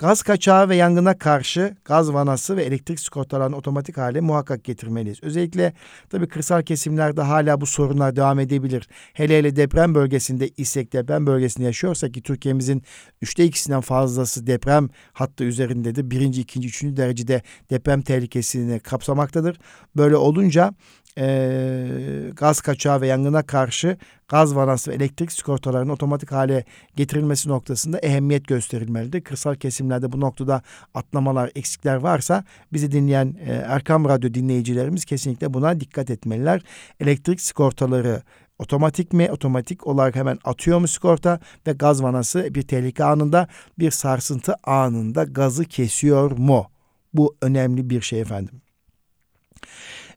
Gaz 0.00 0.22
kaçağı 0.22 0.68
ve 0.68 0.76
yangına 0.76 1.18
karşı 1.18 1.76
gaz 1.84 2.12
vanası 2.12 2.56
ve 2.56 2.64
elektrik 2.64 3.00
sigortalarını 3.00 3.56
otomatik 3.56 3.96
hale 3.96 4.20
muhakkak 4.20 4.64
getirmeliyiz. 4.64 5.18
Özellikle 5.22 5.72
tabii 6.10 6.28
kırsal 6.28 6.62
kesimlerde 6.62 7.22
hala 7.22 7.60
bu 7.60 7.66
sorunlar 7.66 8.16
devam 8.16 8.38
edebilir. 8.38 8.88
Hele 9.12 9.38
hele 9.38 9.56
deprem 9.56 9.94
bölgesinde 9.94 10.48
isek 10.56 10.92
deprem 10.92 11.26
bölgesinde 11.26 11.66
yaşıyorsak 11.66 12.14
ki 12.14 12.22
Türkiye'mizin 12.22 12.82
üçte 13.22 13.44
ikisinden 13.44 13.80
fazlası 13.80 14.46
deprem 14.46 14.88
hattı 15.12 15.44
üzerindedir. 15.44 16.10
Birinci, 16.10 16.40
ikinci, 16.40 16.68
üçüncü 16.68 16.96
derecede 16.96 17.42
deprem 17.70 18.02
tehlikesini 18.02 18.80
kapsamaktadır. 18.80 19.58
Böyle 19.96 20.16
olunca 20.16 20.74
e, 21.18 22.30
gaz 22.36 22.60
kaçağı 22.60 23.00
ve 23.00 23.06
yangına 23.06 23.42
karşı 23.42 23.96
gaz 24.28 24.56
vanası 24.56 24.90
ve 24.90 24.94
elektrik 24.94 25.32
sigortalarının 25.32 25.92
otomatik 25.92 26.32
hale 26.32 26.64
getirilmesi 26.96 27.48
noktasında 27.48 27.98
ehemmiyet 27.98 28.48
gösterilmelidir. 28.48 29.20
Kırsal 29.20 29.54
kesimlerde 29.54 30.12
bu 30.12 30.20
noktada 30.20 30.62
atlamalar, 30.94 31.50
eksikler 31.54 31.96
varsa 31.96 32.44
bizi 32.72 32.92
dinleyen 32.92 33.36
e, 33.46 33.52
Erkam 33.52 34.04
Radyo 34.04 34.34
dinleyicilerimiz 34.34 35.04
kesinlikle 35.04 35.54
buna 35.54 35.80
dikkat 35.80 36.10
etmeliler. 36.10 36.62
Elektrik 37.00 37.40
sigortaları 37.40 38.22
otomatik 38.58 39.12
mi? 39.12 39.30
Otomatik 39.30 39.86
olarak 39.86 40.16
hemen 40.16 40.38
atıyor 40.44 40.78
mu 40.78 40.88
sigorta 40.88 41.40
ve 41.66 41.72
gaz 41.72 42.02
vanası 42.02 42.54
bir 42.54 42.62
tehlike 42.62 43.04
anında, 43.04 43.48
bir 43.78 43.90
sarsıntı 43.90 44.54
anında 44.64 45.24
gazı 45.24 45.64
kesiyor 45.64 46.30
mu? 46.30 46.66
Bu 47.14 47.36
önemli 47.42 47.90
bir 47.90 48.00
şey 48.00 48.20
efendim. 48.20 48.62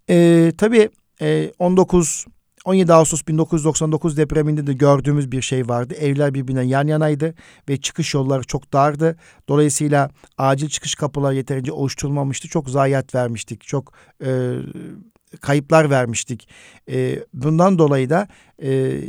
E, 0.10 0.52
tabii 0.58 0.90
e, 1.22 1.52
19 1.60 2.26
17 2.66 2.94
Ağustos 2.94 3.28
1999 3.28 4.18
depreminde 4.18 4.68
de 4.68 4.74
gördüğümüz 4.74 5.32
bir 5.32 5.42
şey 5.42 5.70
vardı. 5.70 5.94
Evler 5.94 6.34
birbirine 6.34 6.64
yan 6.64 6.88
yanaydı 6.88 7.36
ve 7.70 7.78
çıkış 7.78 8.14
yolları 8.14 8.44
çok 8.44 8.74
dardı. 8.74 9.18
Dolayısıyla 9.50 10.10
acil 10.38 10.70
çıkış 10.70 10.96
kapıları 10.96 11.36
yeterince 11.36 11.72
oluşturulmamıştı. 11.72 12.48
Çok 12.48 12.70
zayiat 12.70 13.16
vermiştik. 13.16 13.62
Çok 13.64 13.94
e, 14.26 14.52
kayıplar 15.42 15.90
vermiştik. 15.90 16.50
E, 16.92 17.20
bundan 17.34 17.80
dolayı 17.80 18.10
da 18.10 18.28
e, 18.64 19.00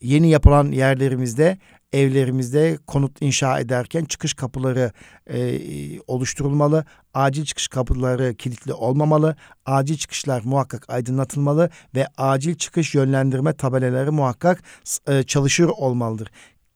yeni 0.00 0.30
yapılan 0.30 0.72
yerlerimizde 0.72 1.58
evlerimizde 1.92 2.78
konut 2.86 3.22
inşa 3.22 3.58
ederken 3.58 4.04
çıkış 4.04 4.34
kapıları 4.34 4.92
e, 5.26 5.60
oluşturulmalı. 6.06 6.84
Acil 7.14 7.44
çıkış 7.44 7.68
kapıları 7.68 8.34
kilitli 8.34 8.72
olmamalı. 8.72 9.36
Acil 9.66 9.96
çıkışlar 9.96 10.42
muhakkak 10.44 10.90
aydınlatılmalı 10.90 11.70
ve 11.94 12.06
acil 12.16 12.54
çıkış 12.54 12.94
yönlendirme 12.94 13.52
tabelaları 13.52 14.12
muhakkak 14.12 14.62
e, 15.08 15.22
çalışır 15.22 15.68
olmalıdır. 15.68 16.30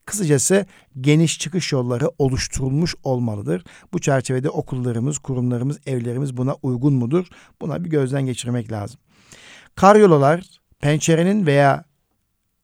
Kısacası 0.07 0.67
geniş 1.01 1.39
çıkış 1.39 1.73
yolları 1.73 2.11
oluşturulmuş 2.19 2.95
olmalıdır. 3.03 3.65
Bu 3.93 4.01
çerçevede 4.01 4.51
okullarımız, 4.51 5.19
kurumlarımız, 5.19 5.79
evlerimiz 5.87 6.37
buna 6.37 6.55
uygun 6.63 6.95
mudur? 6.95 7.27
Buna 7.61 7.85
bir 7.85 7.91
gözden 7.91 8.27
geçirmek 8.27 8.73
lazım. 8.73 9.01
Karyolalar 9.75 10.45
pencerenin 10.81 11.47
veya 11.47 11.85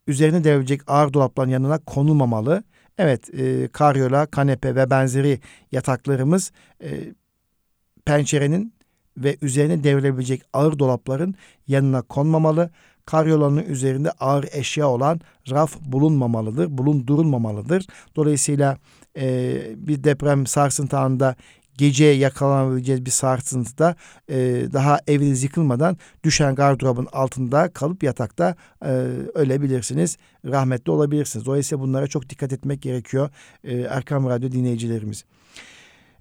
üzerine 0.06 0.44
devrilecek 0.44 0.80
ağır 0.86 1.12
dolapların 1.12 1.50
yanına 1.50 1.78
konulmamalı. 1.78 2.64
Evet 2.98 3.34
e, 3.34 3.68
karyola, 3.68 4.26
kanepe 4.26 4.74
ve 4.74 4.90
benzeri 4.90 5.40
yataklarımız 5.72 6.52
e, 6.82 6.90
pencerenin 8.04 8.74
ve 9.16 9.36
üzerine 9.42 9.84
devrilebilecek 9.84 10.42
ağır 10.52 10.78
dolapların 10.78 11.34
yanına 11.68 12.02
konmamalı. 12.02 12.70
Karyolanın 13.06 13.62
üzerinde 13.62 14.10
ağır 14.10 14.48
eşya 14.52 14.88
olan 14.88 15.20
raf 15.50 15.80
bulunmamalıdır, 15.80 16.78
bulundurulmamalıdır. 16.78 17.86
Dolayısıyla 18.16 18.78
e, 19.18 19.56
bir 19.76 20.04
deprem 20.04 20.46
sarsıntı 20.46 20.98
anında 20.98 21.36
gece 21.78 22.04
yakalanabileceğiz 22.04 23.06
bir 23.06 23.10
sarsıntıda 23.10 23.96
e, 24.28 24.36
daha 24.72 25.00
eviniz 25.06 25.42
yıkılmadan 25.42 25.96
düşen 26.24 26.54
gardırobun 26.54 27.08
altında 27.12 27.72
kalıp 27.72 28.02
yatakta 28.02 28.56
e, 28.84 28.88
ölebilirsiniz. 29.34 30.16
Rahmetli 30.44 30.92
olabilirsiniz. 30.92 31.46
Dolayısıyla 31.46 31.84
bunlara 31.84 32.06
çok 32.06 32.28
dikkat 32.28 32.52
etmek 32.52 32.82
gerekiyor 32.82 33.30
e, 33.64 33.78
Erkam 33.80 34.28
Radyo 34.28 34.52
dinleyicilerimiz. 34.52 35.24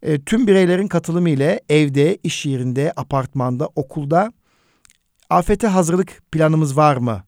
E, 0.01 0.22
tüm 0.22 0.48
bireylerin 0.48 0.88
katılımı 0.88 1.29
ile 1.29 1.62
evde, 1.70 2.17
iş 2.24 2.46
yerinde, 2.46 2.93
apartmanda, 2.96 3.70
okulda 3.75 4.34
afete 5.29 5.67
hazırlık 5.67 6.31
planımız 6.31 6.77
var 6.77 6.98
mı? 6.98 7.24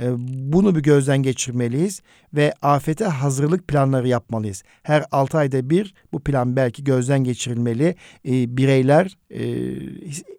Ee, 0.00 0.12
bunu 0.52 0.74
bir 0.74 0.82
gözden 0.82 1.22
geçirmeliyiz 1.22 2.02
ve 2.34 2.54
afete 2.62 3.04
hazırlık 3.04 3.68
planları 3.68 4.08
yapmalıyız. 4.08 4.62
Her 4.82 5.04
altı 5.10 5.38
ayda 5.38 5.70
bir 5.70 5.94
bu 6.12 6.20
plan 6.20 6.56
belki 6.56 6.84
gözden 6.84 7.24
geçirilmeli. 7.24 7.96
E, 8.28 8.56
bireyler 8.56 9.16
e, 9.30 9.42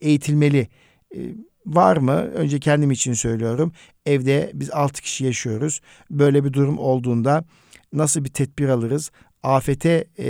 eğitilmeli. 0.02 0.68
E, 1.16 1.20
var 1.66 1.98
mı? 1.98 2.14
Önce 2.14 2.60
kendim 2.60 2.92
için 2.92 3.14
söylüyorum. 3.14 3.72
Evde 4.06 4.52
biz 4.54 4.72
altı 4.72 5.02
kişi 5.02 5.26
yaşıyoruz. 5.26 5.82
Böyle 6.12 6.44
bir 6.44 6.54
durum 6.54 6.78
olduğunda 6.78 7.44
nasıl 7.94 8.24
bir 8.24 8.30
tedbir 8.30 8.70
alırız? 8.70 9.12
Afete 9.44 10.06
e, 10.20 10.26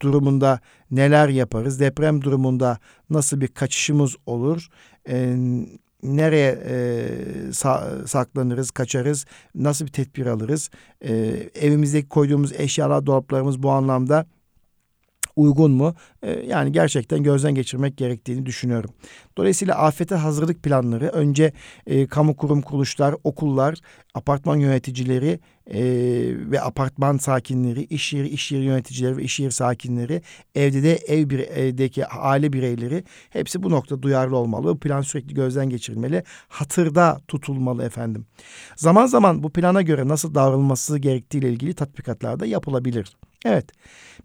durumunda 0.00 0.60
neler 0.90 1.28
yaparız? 1.28 1.80
Deprem 1.80 2.22
durumunda 2.22 2.78
nasıl 3.10 3.40
bir 3.40 3.48
kaçışımız 3.48 4.16
olur? 4.26 4.68
E, 5.08 5.36
nereye 6.02 6.50
e, 6.50 6.74
sa- 7.50 8.06
saklanırız, 8.06 8.70
kaçarız, 8.70 9.26
nasıl 9.54 9.86
bir 9.86 9.92
tedbir 9.92 10.26
alırız? 10.26 10.70
E, 11.00 11.12
evimizdeki 11.54 12.08
koyduğumuz 12.08 12.52
eşyalar, 12.52 13.06
dolaplarımız 13.06 13.62
bu 13.62 13.70
anlamda 13.70 14.26
uygun 15.36 15.70
mu? 15.70 15.94
E, 16.22 16.30
yani 16.30 16.72
gerçekten 16.72 17.22
gözden 17.22 17.54
geçirmek 17.54 17.96
gerektiğini 17.96 18.46
düşünüyorum. 18.46 18.90
Dolayısıyla 19.36 19.74
afete 19.74 20.14
hazırlık 20.14 20.62
planları 20.62 21.08
önce 21.08 21.52
e, 21.86 22.06
kamu 22.06 22.36
kurum 22.36 22.62
kuruluşlar, 22.62 23.14
okullar, 23.24 23.78
apartman 24.14 24.56
yöneticileri 24.56 25.40
e, 25.74 25.80
ve 26.50 26.60
apartman 26.60 27.16
sakinleri, 27.16 27.84
iş 27.84 28.12
yeri, 28.12 28.28
iş 28.28 28.52
yeri 28.52 28.64
yöneticileri 28.64 29.16
ve 29.16 29.22
iş 29.22 29.40
yeri 29.40 29.52
sakinleri, 29.52 30.22
evde 30.54 30.82
de 30.82 30.96
ev 30.96 31.30
bir 31.30 31.38
evdeki 31.38 32.06
aile 32.06 32.52
bireyleri 32.52 33.04
hepsi 33.30 33.62
bu 33.62 33.70
nokta 33.70 34.02
duyarlı 34.02 34.36
olmalı. 34.36 34.64
Bu 34.68 34.78
plan 34.78 35.02
sürekli 35.02 35.34
gözden 35.34 35.70
geçirilmeli, 35.70 36.22
hatırda 36.48 37.20
tutulmalı 37.28 37.84
efendim. 37.84 38.26
Zaman 38.76 39.06
zaman 39.06 39.42
bu 39.42 39.50
plana 39.50 39.82
göre 39.82 40.08
nasıl 40.08 40.34
davranılması 40.34 40.98
gerektiği 40.98 41.38
ile 41.38 41.50
ilgili 41.50 41.74
tatbikatlar 41.74 42.40
da 42.40 42.46
yapılabilir. 42.46 43.16
Evet, 43.44 43.66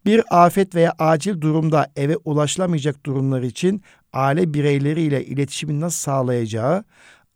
bir 0.06 0.46
afet 0.46 0.76
veya 0.76 0.94
acil 1.00 1.42
durumda 1.42 1.92
eve 1.96 2.18
ulaşılamayacak 2.18 3.06
durumlar 3.06 3.42
için 3.42 3.82
aile 4.14 4.54
bireyleriyle 4.54 5.26
iletişimi 5.26 5.80
nasıl 5.80 5.98
sağlayacağı, 5.98 6.84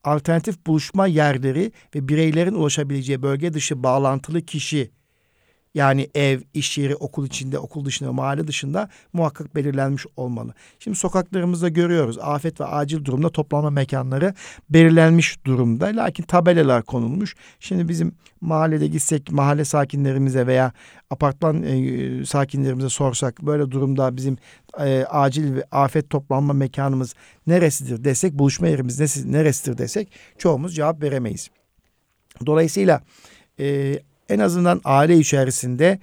alternatif 0.07 0.67
buluşma 0.67 1.07
yerleri 1.07 1.71
ve 1.95 2.07
bireylerin 2.07 2.53
ulaşabileceği 2.53 3.21
bölge 3.21 3.53
dışı 3.53 3.83
bağlantılı 3.83 4.41
kişi 4.41 4.91
yani 5.73 6.09
ev, 6.15 6.41
iş 6.53 6.77
yeri, 6.77 6.95
okul 6.95 7.25
içinde, 7.25 7.59
okul 7.59 7.85
dışında, 7.85 8.13
mahalle 8.13 8.47
dışında 8.47 8.89
muhakkak 9.13 9.55
belirlenmiş 9.55 10.05
olmalı. 10.15 10.53
Şimdi 10.79 10.97
sokaklarımızda 10.97 11.69
görüyoruz 11.69 12.17
afet 12.21 12.61
ve 12.61 12.65
acil 12.65 13.05
durumda 13.05 13.29
toplanma 13.29 13.69
mekanları 13.69 14.33
belirlenmiş 14.69 15.45
durumda. 15.45 15.85
Lakin 15.85 16.23
tabelalar 16.23 16.83
konulmuş. 16.83 17.35
Şimdi 17.59 17.89
bizim 17.89 18.15
mahallede 18.41 18.87
gitsek 18.87 19.31
mahalle 19.31 19.65
sakinlerimize 19.65 20.47
veya 20.47 20.71
apartman 21.09 21.63
e, 21.63 22.25
sakinlerimize 22.25 22.89
sorsak 22.89 23.41
böyle 23.41 23.71
durumda 23.71 24.17
bizim 24.17 24.37
e, 24.79 25.05
acil 25.05 25.55
ve 25.55 25.63
afet 25.71 26.09
toplanma 26.09 26.53
mekanımız 26.53 27.15
neresidir 27.47 28.03
desek, 28.03 28.33
buluşma 28.33 28.67
yerimiz 28.67 29.25
neresidir 29.25 29.77
desek 29.77 30.11
çoğumuz 30.37 30.75
cevap 30.75 31.03
veremeyiz. 31.03 31.49
Dolayısıyla 32.45 33.01
e, 33.59 33.99
en 34.29 34.39
azından 34.39 34.81
aile 34.83 35.17
içerisinde 35.17 35.99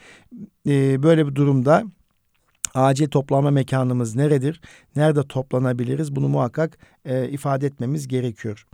e, 0.66 1.02
böyle 1.02 1.26
bir 1.26 1.34
durumda 1.34 1.84
acil 2.74 3.08
toplanma 3.08 3.50
mekanımız 3.50 4.16
neredir? 4.16 4.60
Nerede 4.96 5.22
toplanabiliriz? 5.22 6.16
Bunu 6.16 6.28
muhakkak 6.28 6.78
e, 7.04 7.28
ifade 7.28 7.66
etmemiz 7.66 8.08
gerekiyor. 8.08 8.66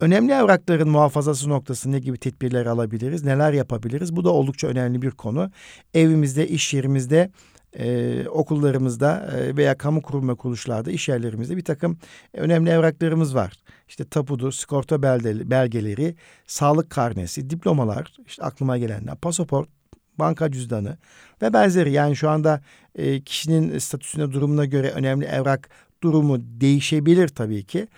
Önemli 0.00 0.32
evrakların 0.32 0.88
muhafazası 0.88 1.48
noktası 1.48 1.92
ne 1.92 1.98
gibi 1.98 2.18
tedbirler 2.18 2.66
alabiliriz? 2.66 3.24
Neler 3.24 3.52
yapabiliriz? 3.52 4.16
Bu 4.16 4.24
da 4.24 4.30
oldukça 4.30 4.66
önemli 4.66 5.02
bir 5.02 5.10
konu. 5.10 5.50
Evimizde, 5.94 6.48
iş 6.48 6.74
yerimizde 6.74 7.30
e, 7.78 8.24
okullarımızda 8.28 9.30
e, 9.36 9.56
veya 9.56 9.78
kamu 9.78 10.02
kurum 10.02 10.28
ve 10.28 10.34
kuruluşlarda, 10.34 10.90
iş 10.90 11.08
yerlerimizde 11.08 11.56
bir 11.56 11.64
takım 11.64 11.98
önemli 12.34 12.70
evraklarımız 12.70 13.34
var. 13.34 13.52
İşte 13.88 14.04
tapudur, 14.04 14.52
sigorta 14.52 15.02
belgeleri, 15.02 16.14
sağlık 16.46 16.90
karnesi, 16.90 17.50
diplomalar, 17.50 18.12
işte 18.26 18.42
aklıma 18.42 18.78
gelenler, 18.78 19.16
pasaport, 19.16 19.68
banka 20.18 20.52
cüzdanı 20.52 20.98
ve 21.42 21.52
benzeri. 21.52 21.92
Yani 21.92 22.16
şu 22.16 22.30
anda 22.30 22.60
e, 22.94 23.20
kişinin 23.20 23.78
statüsüne, 23.78 24.32
durumuna 24.32 24.64
göre 24.64 24.90
önemli 24.90 25.24
evrak 25.24 25.68
durumu 26.02 26.36
değişebilir 26.40 27.28
tabii 27.28 27.64
ki. 27.64 27.88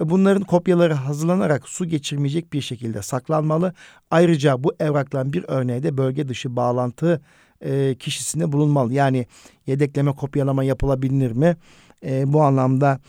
Bunların 0.00 0.42
kopyaları 0.42 0.94
hazırlanarak 0.94 1.68
su 1.68 1.84
geçirmeyecek 1.84 2.52
bir 2.52 2.60
şekilde 2.60 3.02
saklanmalı. 3.02 3.74
Ayrıca 4.10 4.64
bu 4.64 4.74
evrakların 4.80 5.32
bir 5.32 5.44
örneği 5.48 5.82
de 5.82 5.96
bölge 5.96 6.28
dışı 6.28 6.56
bağlantı 6.56 7.20
e, 7.64 7.94
kişisinde 7.94 8.52
bulunmalı. 8.52 8.92
Yani 8.92 9.26
yedekleme 9.66 10.12
kopyalama 10.12 10.64
yapılabilir 10.64 11.32
mi? 11.32 11.56
E, 12.04 12.32
bu 12.32 12.42
anlamda 12.42 13.00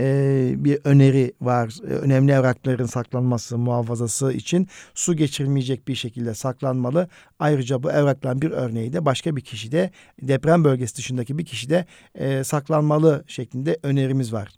e, 0.00 0.54
bir 0.56 0.78
öneri 0.84 1.32
var. 1.40 1.76
E, 1.82 1.92
önemli 1.92 2.32
evrakların 2.32 2.86
saklanması, 2.86 3.58
muhafazası 3.58 4.32
için 4.32 4.68
su 4.94 5.16
geçirmeyecek 5.16 5.88
bir 5.88 5.94
şekilde 5.94 6.34
saklanmalı. 6.34 7.08
Ayrıca 7.38 7.82
bu 7.82 7.90
evrakların 7.92 8.42
bir 8.42 8.50
örneği 8.50 8.92
de 8.92 9.04
başka 9.04 9.36
bir 9.36 9.40
kişide 9.40 9.90
deprem 10.22 10.64
bölgesi 10.64 10.96
dışındaki 10.96 11.38
bir 11.38 11.44
kişide 11.44 11.86
e, 12.14 12.44
saklanmalı 12.44 13.24
şeklinde 13.26 13.78
önerimiz 13.82 14.32
var. 14.32 14.48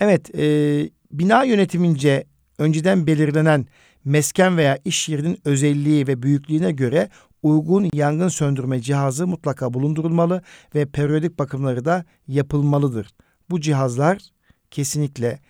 Evet, 0.00 0.34
e, 0.38 0.44
bina 1.12 1.44
yönetimince 1.44 2.24
önceden 2.58 3.06
belirlenen 3.06 3.66
mesken 4.04 4.56
veya 4.56 4.78
iş 4.84 5.08
yerinin 5.08 5.38
özelliği 5.44 6.06
ve 6.06 6.22
büyüklüğüne 6.22 6.72
göre 6.72 7.08
uygun 7.42 7.90
yangın 7.92 8.28
söndürme 8.28 8.80
cihazı 8.80 9.26
mutlaka 9.26 9.74
bulundurulmalı 9.74 10.42
ve 10.74 10.86
periyodik 10.86 11.38
bakımları 11.38 11.84
da 11.84 12.04
yapılmalıdır. 12.28 13.08
Bu 13.50 13.60
cihazlar 13.60 14.18
kesinlikle 14.70 15.40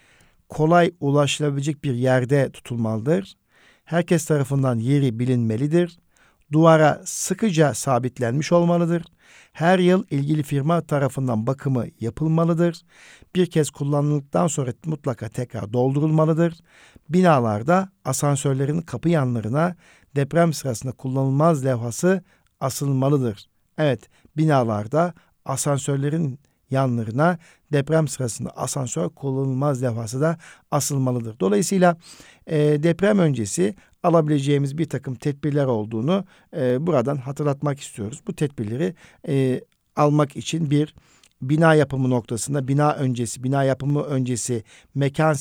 kolay 0.48 0.94
ulaşılabilecek 1.00 1.84
bir 1.84 1.94
yerde 1.94 2.50
tutulmalıdır. 2.50 3.36
Herkes 3.84 4.24
tarafından 4.24 4.78
yeri 4.78 5.18
bilinmelidir. 5.18 5.98
Duvara 6.52 7.02
sıkıca 7.04 7.74
sabitlenmiş 7.74 8.52
olmalıdır. 8.52 9.02
Her 9.52 9.78
yıl 9.78 10.04
ilgili 10.10 10.42
firma 10.42 10.80
tarafından 10.80 11.46
bakımı 11.46 11.86
yapılmalıdır. 12.00 12.82
Bir 13.34 13.46
kez 13.46 13.70
kullanıldıktan 13.70 14.46
sonra 14.46 14.72
mutlaka 14.86 15.28
tekrar 15.28 15.72
doldurulmalıdır. 15.72 16.54
Binalarda 17.08 17.88
asansörlerin 18.04 18.80
kapı 18.80 19.08
yanlarına 19.08 19.76
deprem 20.16 20.52
sırasında 20.52 20.92
kullanılmaz 20.92 21.64
levhası 21.64 22.24
asılmalıdır. 22.60 23.46
Evet, 23.78 24.08
binalarda 24.36 25.14
asansörlerin 25.44 26.38
yanlarına 26.70 27.38
deprem 27.72 28.08
sırasında 28.08 28.50
asansör 28.50 29.08
kullanılmaz 29.08 29.82
levhası 29.82 30.20
da 30.20 30.38
asılmalıdır. 30.70 31.40
Dolayısıyla 31.40 31.96
e, 32.46 32.58
deprem 32.58 33.18
öncesi 33.18 33.74
alabileceğimiz 34.02 34.78
bir 34.78 34.88
takım 34.88 35.14
tedbirler 35.14 35.66
olduğunu 35.66 36.24
e, 36.56 36.86
buradan 36.86 37.16
hatırlatmak 37.16 37.80
istiyoruz. 37.80 38.20
Bu 38.26 38.36
tedbirleri 38.36 38.94
e, 39.28 39.60
almak 39.96 40.36
için 40.36 40.70
bir 40.70 40.94
bina 41.42 41.74
yapımı 41.74 42.10
noktasında 42.10 42.68
bina 42.68 42.94
öncesi, 42.94 43.42
bina 43.42 43.64
yapımı 43.64 44.02
öncesi 44.02 44.64
mekan 44.94 45.32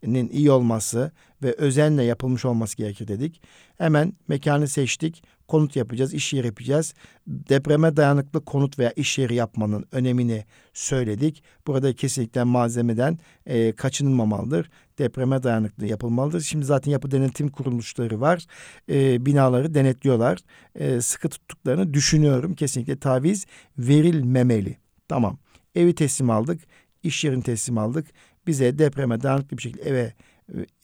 seçiminin 0.00 0.28
iyi 0.28 0.50
olması 0.50 1.12
ve 1.42 1.54
özenle 1.58 2.02
yapılmış 2.04 2.44
olması 2.44 2.76
gerekir 2.76 3.08
dedik. 3.08 3.42
Hemen 3.78 4.12
mekanı 4.28 4.68
seçtik 4.68 5.22
konut 5.48 5.76
yapacağız, 5.76 6.14
iş 6.14 6.32
yeri 6.32 6.46
yapacağız. 6.46 6.94
Depreme 7.26 7.96
dayanıklı 7.96 8.44
konut 8.44 8.78
veya 8.78 8.92
iş 8.96 9.18
yeri 9.18 9.34
yapmanın 9.34 9.84
önemini 9.92 10.44
söyledik. 10.72 11.42
Burada 11.66 11.92
kesinlikle 11.92 12.44
malzemeden 12.44 13.18
e, 13.46 13.72
kaçınılmamalıdır. 13.72 14.70
Depreme 14.98 15.42
dayanıklı 15.42 15.86
yapılmalıdır. 15.86 16.40
Şimdi 16.40 16.64
zaten 16.64 16.92
yapı 16.92 17.10
denetim 17.10 17.48
kuruluşları 17.48 18.20
var. 18.20 18.46
E, 18.88 19.26
binaları 19.26 19.74
denetliyorlar. 19.74 20.38
E, 20.74 21.00
sıkı 21.00 21.28
tuttuklarını 21.28 21.94
düşünüyorum. 21.94 22.54
Kesinlikle 22.54 22.96
taviz 22.96 23.46
verilmemeli. 23.78 24.76
Tamam. 25.08 25.38
Evi 25.74 25.94
teslim 25.94 26.30
aldık. 26.30 26.60
iş 27.02 27.24
yerini 27.24 27.42
teslim 27.42 27.78
aldık. 27.78 28.06
Bize 28.46 28.78
depreme 28.78 29.22
dayanıklı 29.22 29.56
bir 29.56 29.62
şekilde 29.62 29.82
eve 29.82 30.12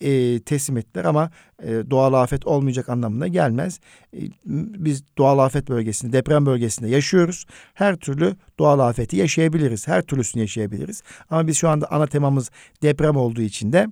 e, 0.01 0.39
teslim 0.39 0.77
ettiler 0.77 1.05
ama 1.05 1.31
e, 1.63 1.69
doğal 1.89 2.13
afet 2.13 2.47
olmayacak 2.47 2.89
anlamına 2.89 3.27
gelmez. 3.27 3.79
E, 4.13 4.19
biz 4.45 5.03
doğal 5.17 5.39
afet 5.39 5.69
bölgesinde, 5.69 6.13
deprem 6.13 6.45
bölgesinde 6.45 6.89
yaşıyoruz. 6.89 7.45
Her 7.73 7.95
türlü 7.95 8.35
doğal 8.59 8.79
afeti 8.79 9.17
yaşayabiliriz. 9.17 9.87
Her 9.87 10.01
türlüsünü 10.01 10.41
yaşayabiliriz. 10.41 11.03
Ama 11.29 11.47
biz 11.47 11.57
şu 11.57 11.69
anda 11.69 11.91
ana 11.91 12.07
temamız 12.07 12.51
deprem 12.81 13.15
olduğu 13.15 13.41
için 13.41 13.73
de 13.73 13.87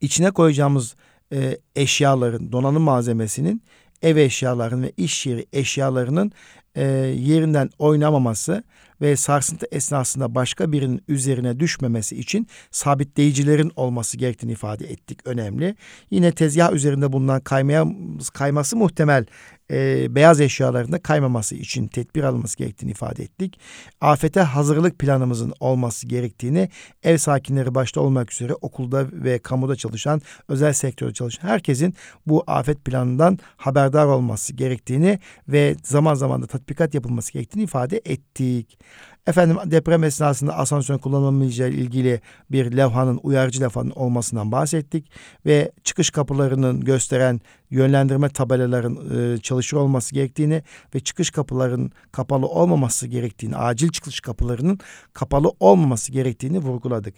içine 0.00 0.30
koyacağımız 0.30 0.96
e, 1.32 1.58
eşyaların, 1.76 2.52
donanım 2.52 2.82
malzemesinin 2.82 3.62
ev 4.02 4.16
eşyalarının 4.16 4.82
ve 4.82 4.92
iş 4.96 5.26
yeri 5.26 5.46
eşyalarının 5.52 6.32
e, 6.76 6.84
yerinden 7.16 7.70
oynamaması 7.78 8.64
ve 9.00 9.16
sarsıntı 9.16 9.66
esnasında 9.72 10.34
başka 10.34 10.72
birinin 10.72 11.02
üzerine 11.08 11.60
düşmemesi 11.60 12.16
için 12.16 12.46
sabitleyicilerin 12.70 13.72
olması 13.76 14.16
gerektiğini 14.16 14.52
ifade 14.52 14.86
ettik. 14.86 15.18
Önemli. 15.24 15.76
Yine 16.10 16.32
tezgah 16.32 16.72
üzerinde 16.72 17.12
bulunan 17.12 17.40
kaymaya, 17.40 17.86
kayması 18.34 18.76
muhtemel 18.76 19.26
e, 19.70 20.06
beyaz 20.14 20.40
eşyalarında 20.40 20.98
kaymaması 20.98 21.54
için 21.54 21.86
tedbir 21.86 22.22
alınması 22.22 22.58
gerektiğini 22.58 22.90
ifade 22.90 23.22
ettik. 23.22 23.58
Afete 24.00 24.40
hazırlık 24.40 24.98
planımızın 24.98 25.52
olması 25.60 26.06
gerektiğini 26.06 26.68
ev 27.02 27.16
sakinleri 27.16 27.74
başta 27.74 28.00
olmak 28.00 28.32
üzere 28.32 28.54
okulda 28.54 29.06
ve 29.12 29.38
kamuda 29.38 29.76
çalışan, 29.76 30.22
özel 30.48 30.72
sektörde 30.72 31.12
çalışan 31.12 31.48
herkesin 31.48 31.94
bu 32.26 32.44
afet 32.46 32.84
planından 32.84 33.38
haberdar 33.56 34.06
olması 34.06 34.52
gerektiğini 34.52 35.18
ve 35.48 35.76
zaman 35.84 36.14
zaman 36.14 36.42
da 36.42 36.46
tatbikat 36.66 36.94
yapılması 36.94 37.32
gerektiğini 37.32 37.64
ifade 37.64 38.00
ettik. 38.04 38.78
Efendim 39.26 39.56
deprem 39.64 40.04
esnasında 40.04 40.56
asansör 40.56 40.98
kullanılmayacağı 40.98 41.70
ilgili 41.70 42.20
bir 42.50 42.76
levhanın, 42.76 43.20
uyarıcı 43.22 43.60
levhanın 43.60 43.90
olmasından 43.90 44.52
bahsettik. 44.52 45.10
Ve 45.46 45.72
çıkış 45.84 46.10
kapılarının 46.10 46.80
gösteren 46.80 47.40
yönlendirme 47.70 48.28
tabelaların 48.28 48.98
e, 49.34 49.38
çalışır 49.38 49.76
olması 49.76 50.14
gerektiğini 50.14 50.62
ve 50.94 51.00
çıkış 51.00 51.30
kapılarının 51.30 51.92
kapalı 52.12 52.46
olmaması 52.46 53.06
gerektiğini, 53.06 53.56
acil 53.56 53.88
çıkış 53.88 54.20
kapılarının 54.20 54.78
kapalı 55.12 55.52
olmaması 55.60 56.12
gerektiğini 56.12 56.58
vurguladık. 56.58 57.14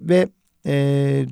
Ve 0.00 0.28
e, 0.66 0.72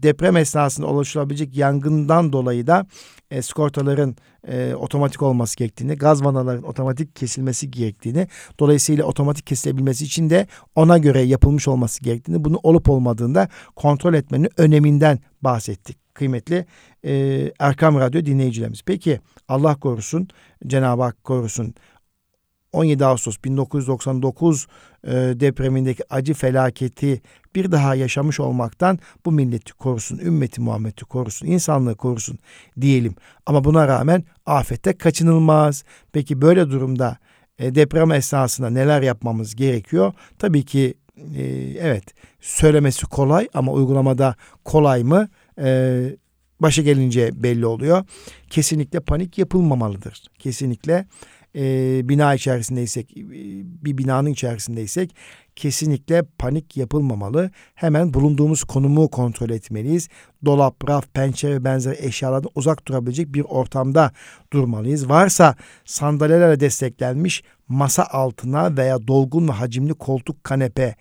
deprem 0.02 0.37
esnasında 0.37 0.87
oluşabilecek 0.87 1.57
yangından 1.57 2.33
dolayı 2.33 2.66
da 2.66 2.87
e, 3.30 3.42
skortaların 3.42 4.16
e, 4.48 4.74
otomatik 4.74 5.22
olması 5.22 5.56
gerektiğini, 5.56 5.94
gaz 5.96 6.24
vanaların 6.24 6.62
otomatik 6.62 7.16
kesilmesi 7.16 7.70
gerektiğini, 7.70 8.28
dolayısıyla 8.60 9.04
otomatik 9.04 9.46
kesilebilmesi 9.46 10.04
için 10.04 10.30
de 10.30 10.46
ona 10.74 10.98
göre 10.98 11.20
yapılmış 11.22 11.68
olması 11.68 12.04
gerektiğini, 12.04 12.44
bunu 12.44 12.60
olup 12.62 12.90
olmadığında 12.90 13.48
kontrol 13.76 14.14
etmenin 14.14 14.48
öneminden 14.56 15.18
bahsettik 15.42 16.14
kıymetli 16.14 16.66
e, 17.04 17.12
Erkam 17.58 18.00
Radyo 18.00 18.24
dinleyicilerimiz. 18.24 18.82
Peki 18.86 19.20
Allah 19.48 19.74
korusun, 19.74 20.28
Cenab-ı 20.66 21.02
Hak 21.02 21.24
korusun 21.24 21.74
17 22.72 23.04
Ağustos 23.04 23.37
1999 23.44 24.66
e, 25.04 25.11
depremindeki 25.12 26.02
acı 26.11 26.35
felaketi 26.35 27.22
bir 27.54 27.72
daha 27.72 27.94
yaşamış 27.94 28.40
olmaktan 28.40 28.98
bu 29.24 29.33
milleti 29.33 29.72
korusun, 29.72 30.18
ümmeti 30.18 30.61
Muhammed'i 30.61 31.04
korusun, 31.04 31.46
insanlığı 31.46 31.96
korusun 31.96 32.38
diyelim. 32.81 33.14
Ama 33.46 33.64
buna 33.64 33.88
rağmen 33.88 34.24
afette 34.46 34.92
kaçınılmaz. 34.92 35.85
Peki 36.12 36.42
böyle 36.42 36.70
durumda 36.70 37.18
e, 37.59 37.74
deprem 37.74 38.12
esnasında 38.12 38.70
neler 38.70 39.02
yapmamız 39.02 39.54
gerekiyor? 39.54 40.12
Tabii 40.38 40.64
ki 40.64 40.94
e, 41.37 41.42
evet 41.81 42.04
söylemesi 42.40 43.07
kolay 43.07 43.48
ama 43.54 43.72
uygulamada 43.72 44.35
kolay 44.64 45.02
mı? 45.02 45.28
E, 45.61 46.16
başa 46.61 46.83
gelince 46.83 47.31
belli 47.42 47.66
oluyor. 47.66 48.04
Kesinlikle 48.50 49.00
panik 49.00 49.38
yapılmamalıdır. 49.38 50.22
Kesinlikle 50.38 51.07
e, 51.58 52.08
bina 52.08 52.34
içerisindeysek, 52.34 53.16
e, 53.16 53.22
bir 53.84 53.98
binanın 53.98 54.30
içerisindeysek 54.30 55.14
kesinlikle 55.56 56.22
panik 56.38 56.76
yapılmamalı. 56.76 57.50
Hemen 57.74 58.14
bulunduğumuz 58.14 58.64
konumu 58.64 59.08
kontrol 59.08 59.50
etmeliyiz. 59.50 60.08
Dolap, 60.44 60.88
raf, 60.88 61.14
pencere 61.14 61.54
ve 61.54 61.64
benzeri 61.64 62.06
eşyalardan 62.06 62.50
uzak 62.54 62.88
durabilecek 62.88 63.34
bir 63.34 63.40
ortamda 63.40 64.12
durmalıyız. 64.52 65.08
Varsa 65.08 65.54
sandalyelerle 65.84 66.60
desteklenmiş 66.60 67.42
masa 67.68 68.04
altına 68.04 68.76
veya 68.76 69.08
dolgun 69.08 69.48
ve 69.48 69.52
hacimli 69.52 69.94
koltuk, 69.94 70.44
kanepe 70.44 70.94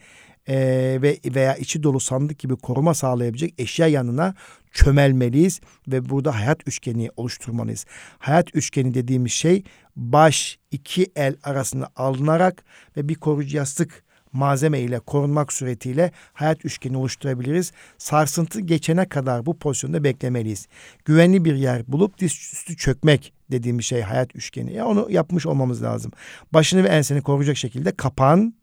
e, 0.48 0.58
ve 1.02 1.20
veya 1.26 1.56
içi 1.56 1.84
dolu 1.84 2.00
sandık 2.00 2.40
gibi 2.40 2.56
koruma 2.56 2.94
sağlayabilecek 2.94 3.54
eşya 3.58 3.88
yanına 3.88 4.36
çömelmeliyiz 4.78 5.62
ve 5.88 6.10
burada 6.10 6.36
hayat 6.36 6.68
üçgeni 6.68 7.10
oluşturmalıyız. 7.16 7.86
Hayat 8.20 8.56
üçgeni 8.56 8.94
dediğimiz 8.94 9.32
şey 9.32 9.64
baş 9.96 10.60
iki 10.72 11.12
el 11.16 11.36
arasında 11.44 11.90
alınarak 11.96 12.64
ve 12.98 13.10
bir 13.10 13.16
koruyucu 13.16 13.58
yastık 13.58 14.04
malzeme 14.32 14.80
ile 14.80 15.00
korunmak 15.00 15.54
suretiyle 15.54 16.12
hayat 16.34 16.66
üçgeni 16.66 16.98
oluşturabiliriz. 16.98 17.72
Sarsıntı 17.98 18.62
geçene 18.62 19.10
kadar 19.10 19.46
bu 19.46 19.60
pozisyonda 19.60 20.04
beklemeliyiz. 20.04 20.68
Güvenli 21.06 21.46
bir 21.46 21.56
yer 21.56 21.88
bulup 21.88 22.20
diz 22.20 22.32
üstü 22.32 22.78
çökmek 22.78 23.34
dediğimiz 23.52 23.86
şey 23.86 24.02
hayat 24.02 24.36
üçgeni. 24.36 24.74
Ya 24.74 24.86
onu 24.86 25.08
yapmış 25.10 25.46
olmamız 25.46 25.84
lazım. 25.84 26.12
Başını 26.54 26.84
ve 26.84 26.88
enseni 26.88 27.22
koruyacak 27.22 27.58
şekilde 27.58 27.96
kapan. 27.96 28.54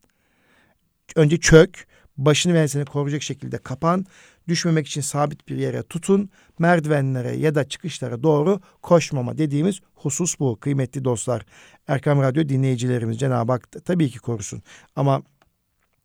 Önce 1.16 1.36
çök. 1.40 1.86
Başını 2.16 2.54
ve 2.54 2.60
enseni 2.60 2.84
koruyacak 2.84 3.22
şekilde 3.22 3.58
kapan. 3.58 4.06
Düşmemek 4.48 4.86
için 4.86 5.00
sabit 5.00 5.48
bir 5.48 5.56
yere 5.56 5.82
tutun. 5.82 6.30
Merdivenlere 6.58 7.36
ya 7.36 7.54
da 7.54 7.68
çıkışlara 7.68 8.22
doğru 8.22 8.60
koşmama 8.82 9.38
dediğimiz 9.38 9.80
husus 9.94 10.40
bu 10.40 10.56
kıymetli 10.60 11.04
dostlar. 11.04 11.46
Erkam 11.88 12.22
Radyo 12.22 12.48
dinleyicilerimiz 12.48 13.18
Cenab-ı 13.18 13.52
Hak 13.52 13.68
tabii 13.84 14.10
ki 14.10 14.18
korusun. 14.18 14.62
Ama 14.96 15.22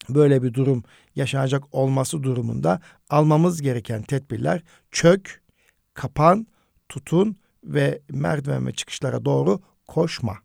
böyle 0.10 0.44
bir 0.44 0.54
durum 0.54 0.84
yaşanacak 1.16 1.64
olması 1.72 2.24
durumunda 2.24 2.80
almamız 3.10 3.62
gereken 3.62 4.02
tedbirler 4.02 4.62
çök, 4.92 5.42
kapan, 5.94 6.48
tutun 6.90 7.38
ve 7.64 8.02
merdiven 8.10 8.68
ve 8.68 8.72
çıkışlara 8.72 9.26
doğru 9.26 9.60
koşma. 9.88 10.38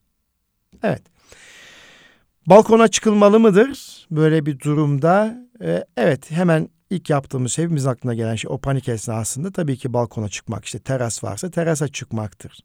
Evet. 0.83 1.03
Balkona 2.47 2.89
çıkılmalı 2.89 3.41
mıdır 3.41 4.07
böyle 4.11 4.47
bir 4.47 4.59
durumda? 4.61 5.45
Ee, 5.63 5.85
evet 5.97 6.31
hemen 6.31 6.69
ilk 6.95 7.11
yaptığımız 7.11 7.59
hepimiz 7.59 7.87
aklına 7.87 8.15
gelen 8.15 8.35
şey 8.35 8.51
o 8.51 8.59
panik 8.59 8.89
esnasında 8.89 9.53
tabii 9.53 9.77
ki 9.77 9.93
balkona 9.93 10.29
çıkmak 10.29 10.65
işte 10.65 10.79
teras 10.79 11.25
varsa 11.25 11.51
terasa 11.51 11.89
çıkmaktır. 11.89 12.59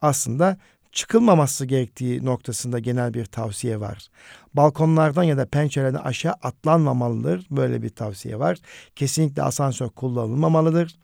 Aslında 0.00 0.56
çıkılmaması 0.92 1.66
gerektiği 1.66 2.24
noktasında 2.24 2.78
genel 2.78 3.14
bir 3.14 3.24
tavsiye 3.24 3.80
var. 3.80 4.08
Balkonlardan 4.54 5.22
ya 5.22 5.36
da 5.36 5.46
pencerelerden 5.46 5.98
aşağı 5.98 6.32
atlanmamalıdır. 6.42 7.46
Böyle 7.50 7.82
bir 7.82 7.88
tavsiye 7.88 8.38
var. 8.38 8.58
Kesinlikle 8.96 9.42
asansör 9.42 9.88
kullanılmamalıdır. 9.88 10.96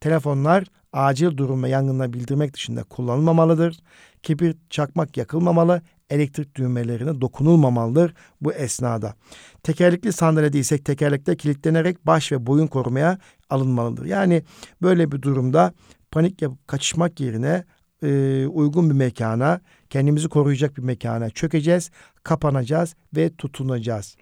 Telefonlar 0.00 0.64
acil 0.92 1.36
durum 1.36 1.62
ve 1.62 1.68
yangınla 1.68 2.12
bildirmek 2.12 2.54
dışında 2.54 2.84
kullanılmamalıdır. 2.84 3.78
Kibrit, 4.22 4.70
çakmak 4.70 5.16
yakılmamalı. 5.16 5.82
Elektrik 6.10 6.54
düğmelerine 6.54 7.20
dokunulmamalıdır 7.20 8.14
bu 8.40 8.52
esnada. 8.52 9.14
Tekerlekli 9.62 10.12
sandalyediysek 10.12 10.84
tekerlekte 10.84 11.36
kilitlenerek 11.36 12.06
baş 12.06 12.32
ve 12.32 12.46
boyun 12.46 12.66
korumaya 12.66 13.18
alınmalıdır. 13.50 14.04
Yani 14.04 14.42
böyle 14.82 15.12
bir 15.12 15.22
durumda 15.22 15.72
panik 16.10 16.42
yapıp 16.42 16.68
kaçışmak 16.68 17.20
yerine 17.20 17.64
e, 18.02 18.46
uygun 18.46 18.90
bir 18.90 18.94
mekana, 18.94 19.60
kendimizi 19.90 20.28
koruyacak 20.28 20.76
bir 20.76 20.82
mekana 20.82 21.30
çökeceğiz, 21.30 21.90
kapanacağız 22.22 22.94
ve 23.16 23.30
tutunacağız. 23.36 24.16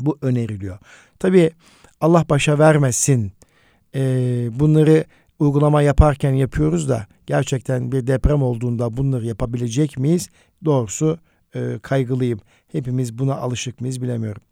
Bu 0.00 0.18
öneriliyor. 0.22 0.78
Tabii 1.18 1.50
Allah 2.00 2.24
başa 2.28 2.58
vermesin. 2.58 3.32
E, 3.94 4.00
bunları 4.52 5.04
uygulama 5.38 5.82
yaparken 5.82 6.32
yapıyoruz 6.32 6.88
da 6.88 7.06
gerçekten 7.26 7.92
bir 7.92 8.06
deprem 8.06 8.42
olduğunda 8.42 8.96
bunları 8.96 9.26
yapabilecek 9.26 9.98
miyiz? 9.98 10.28
Doğrusu 10.64 11.18
e, 11.54 11.78
kaygılıyım. 11.82 12.40
Hepimiz 12.72 13.18
buna 13.18 13.34
alışık 13.34 13.80
mıyız 13.80 14.02
bilemiyorum. 14.02 14.42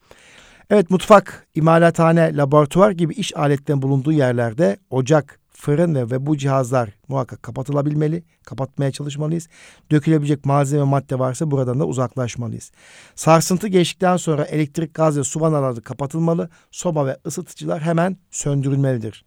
Evet 0.71 0.91
mutfak, 0.91 1.47
imalathane, 1.55 2.37
laboratuvar 2.37 2.91
gibi 2.91 3.15
iş 3.15 3.37
aletlerinin 3.37 3.83
bulunduğu 3.83 4.13
yerlerde 4.13 4.77
ocak, 4.91 5.39
fırın 5.51 5.95
ve, 5.95 6.11
ve 6.11 6.27
bu 6.27 6.37
cihazlar 6.37 6.91
muhakkak 7.09 7.43
kapatılabilmeli. 7.43 8.23
Kapatmaya 8.45 8.93
çalışmalıyız. 8.93 9.49
Dökülebilecek 9.91 10.45
malzeme 10.45 10.83
madde 10.83 11.19
varsa 11.19 11.51
buradan 11.51 11.81
da 11.81 11.87
uzaklaşmalıyız. 11.87 12.73
Sarsıntı 13.15 13.69
geçtikten 13.69 14.17
sonra 14.17 14.45
elektrik, 14.45 14.95
gaz 14.95 15.19
ve 15.19 15.25
su 15.25 15.41
vanaları 15.41 15.83
kapatılmalı. 15.83 16.49
Soba 16.71 17.07
ve 17.07 17.17
ısıtıcılar 17.27 17.83
hemen 17.83 18.17
söndürülmelidir. 18.31 19.25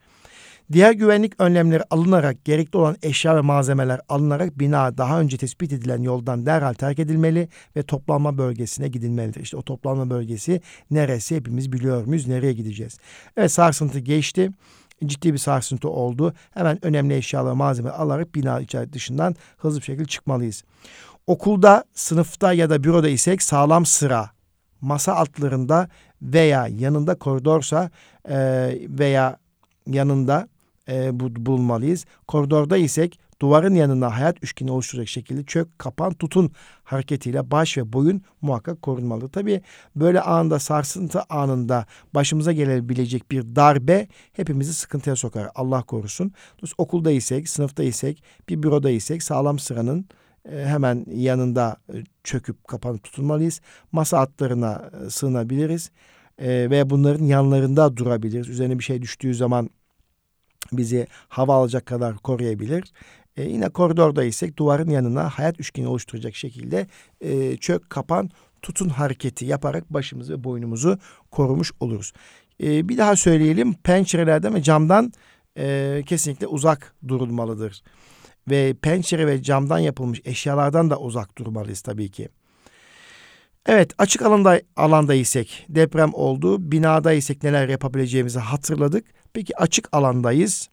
Diğer 0.71 0.91
güvenlik 0.91 1.41
önlemleri 1.41 1.84
alınarak 1.89 2.45
gerekli 2.45 2.78
olan 2.78 2.97
eşya 3.01 3.36
ve 3.36 3.41
malzemeler 3.41 4.01
alınarak 4.10 4.60
bina 4.60 4.97
daha 4.97 5.19
önce 5.19 5.38
tespit 5.38 5.73
edilen 5.73 6.01
yoldan 6.01 6.45
derhal 6.45 6.73
terk 6.73 6.99
edilmeli 6.99 7.49
ve 7.75 7.84
toplanma 7.84 8.38
bölgesine 8.38 8.88
gidilmelidir. 8.88 9.41
İşte 9.41 9.58
o 9.58 9.62
toplanma 9.62 10.10
bölgesi 10.10 10.62
neresi 10.91 11.36
hepimiz 11.36 11.71
biliyor 11.71 12.06
muyuz? 12.06 12.28
Nereye 12.28 12.54
gideceğiz? 12.54 12.97
Evet 13.38 13.51
sarsıntı 13.51 13.99
geçti 13.99 14.51
ciddi 15.06 15.34
bir 15.34 15.38
sarsıntı 15.38 15.89
oldu. 15.89 16.34
Hemen 16.54 16.86
önemli 16.86 17.15
eşyaları 17.15 17.56
malzeme 17.56 17.89
alarak 17.89 18.36
bina 18.36 18.60
içeri 18.60 18.93
dışından 18.93 19.36
hızlı 19.58 19.80
bir 19.80 19.86
şekilde 19.86 20.06
çıkmalıyız. 20.06 20.63
Okulda, 21.28 21.84
sınıfta 21.93 22.54
ya 22.54 22.69
da 22.69 22.84
büroda 22.84 23.10
isek 23.10 23.41
sağlam 23.41 23.86
sıra, 23.86 24.30
masa 24.82 25.13
altlarında 25.13 25.89
veya 26.21 26.67
yanında 26.67 27.15
koridorsa 27.15 27.89
e, 28.30 28.38
veya 28.89 29.38
yanında 29.88 30.47
e, 30.89 31.19
bulunmalıyız. 31.19 32.06
Koridorda 32.28 32.78
isek 32.78 33.19
duvarın 33.41 33.76
yanına 33.76 34.15
hayat 34.15 34.43
üçgeni 34.43 34.71
oluşturacak 34.71 35.08
şekilde 35.08 35.43
çök, 35.43 35.80
kapan, 35.80 36.13
tutun 36.13 36.52
hareketiyle 36.84 37.52
baş 37.52 37.78
ve 37.78 37.93
boyun 37.93 38.21
muhakkak 38.41 38.82
korunmalı. 38.82 39.30
Tabii 39.30 39.62
böyle 39.95 40.21
anda 40.21 40.60
sarsıntı 40.60 41.21
anında 41.30 41.86
başımıza 42.13 42.52
gelebilecek 42.52 43.32
bir 43.32 43.56
darbe 43.56 44.08
hepimizi 44.34 44.74
sıkıntıya 44.74 45.15
sokar. 45.15 45.50
Allah 45.56 45.82
korusun. 45.84 46.32
Okulda 46.78 47.12
isek, 47.12 47.50
sınıfta 47.50 47.84
isek, 47.84 48.24
bir 48.50 48.63
büroda 48.63 48.89
isek 48.89 49.24
sağlam 49.24 49.60
sıranın 49.60 50.06
e, 50.52 50.65
hemen 50.65 51.06
yanında 51.15 51.78
e, 51.93 52.04
çöküp 52.24 52.67
kapanıp 52.67 53.04
tutulmalıyız. 53.04 53.62
Masa 53.91 54.19
altlarına 54.19 54.91
e, 55.06 55.10
sığınabiliriz 55.10 55.91
e, 56.38 56.48
ve 56.48 56.89
bunların 56.89 57.26
yanlarında 57.26 57.98
durabiliriz. 57.98 58.50
Üzerine 58.50 58.80
bir 58.80 58.84
şey 58.84 59.02
düştüğü 59.02 59.36
zaman 59.36 59.69
bizi 60.71 61.08
hava 61.30 61.56
alacak 61.56 61.86
kadar 61.86 62.15
koruyabilir. 62.15 62.84
E, 63.38 63.43
yine 63.43 63.69
koridorda 63.69 64.23
isek 64.23 64.58
duvarın 64.58 64.89
yanına 64.89 65.30
hayat 65.30 65.60
üçgeni 65.60 65.88
oluşturacak 65.88 66.36
şekilde 66.36 66.88
e, 67.21 67.58
çök, 67.58 67.89
kapan, 67.89 68.30
tutun 68.62 68.89
hareketi 68.89 69.45
yaparak 69.45 69.93
başımızı 69.93 70.34
ve 70.34 70.43
boynumuzu 70.43 70.99
korumuş 71.32 71.71
oluruz. 71.80 72.13
E, 72.63 72.89
bir 72.89 72.97
daha 72.97 73.15
söyleyelim 73.15 73.73
pencerelerden 73.73 74.56
ve 74.56 74.63
camdan 74.63 75.13
e, 75.58 76.04
kesinlikle 76.06 76.47
uzak 76.47 76.93
durulmalıdır. 77.08 77.84
Ve 78.49 78.73
pencere 78.82 79.28
ve 79.28 79.43
camdan 79.43 79.80
yapılmış 79.80 80.21
eşyalardan 80.25 80.89
da 80.89 80.99
uzak 80.99 81.38
durmalıyız 81.38 81.82
tabii 81.82 82.12
ki. 82.12 82.30
Evet 83.65 83.93
açık 83.97 84.21
alanda 84.21 84.62
alanda 84.75 85.13
isek 85.13 85.65
deprem 85.69 86.13
oldu. 86.13 86.71
Binada 86.71 87.13
isek 87.13 87.43
neler 87.43 87.69
yapabileceğimizi 87.69 88.39
hatırladık. 88.39 89.06
Peki 89.36 89.58
açık 89.58 89.89
alandayız. 89.91 90.69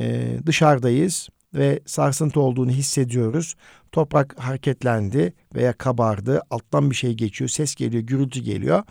E, 0.00 0.36
dışarıdayız 0.46 1.28
ve 1.54 1.80
sarsıntı 1.86 2.40
olduğunu 2.40 2.70
hissediyoruz. 2.70 3.54
Toprak 3.92 4.34
hareketlendi 4.38 5.32
veya 5.54 5.72
kabardı. 5.72 6.42
Alttan 6.50 6.90
bir 6.90 6.94
şey 6.94 7.12
geçiyor. 7.14 7.50
Ses 7.50 7.74
geliyor, 7.74 8.02
gürültü 8.02 8.40
geliyor. 8.40 8.82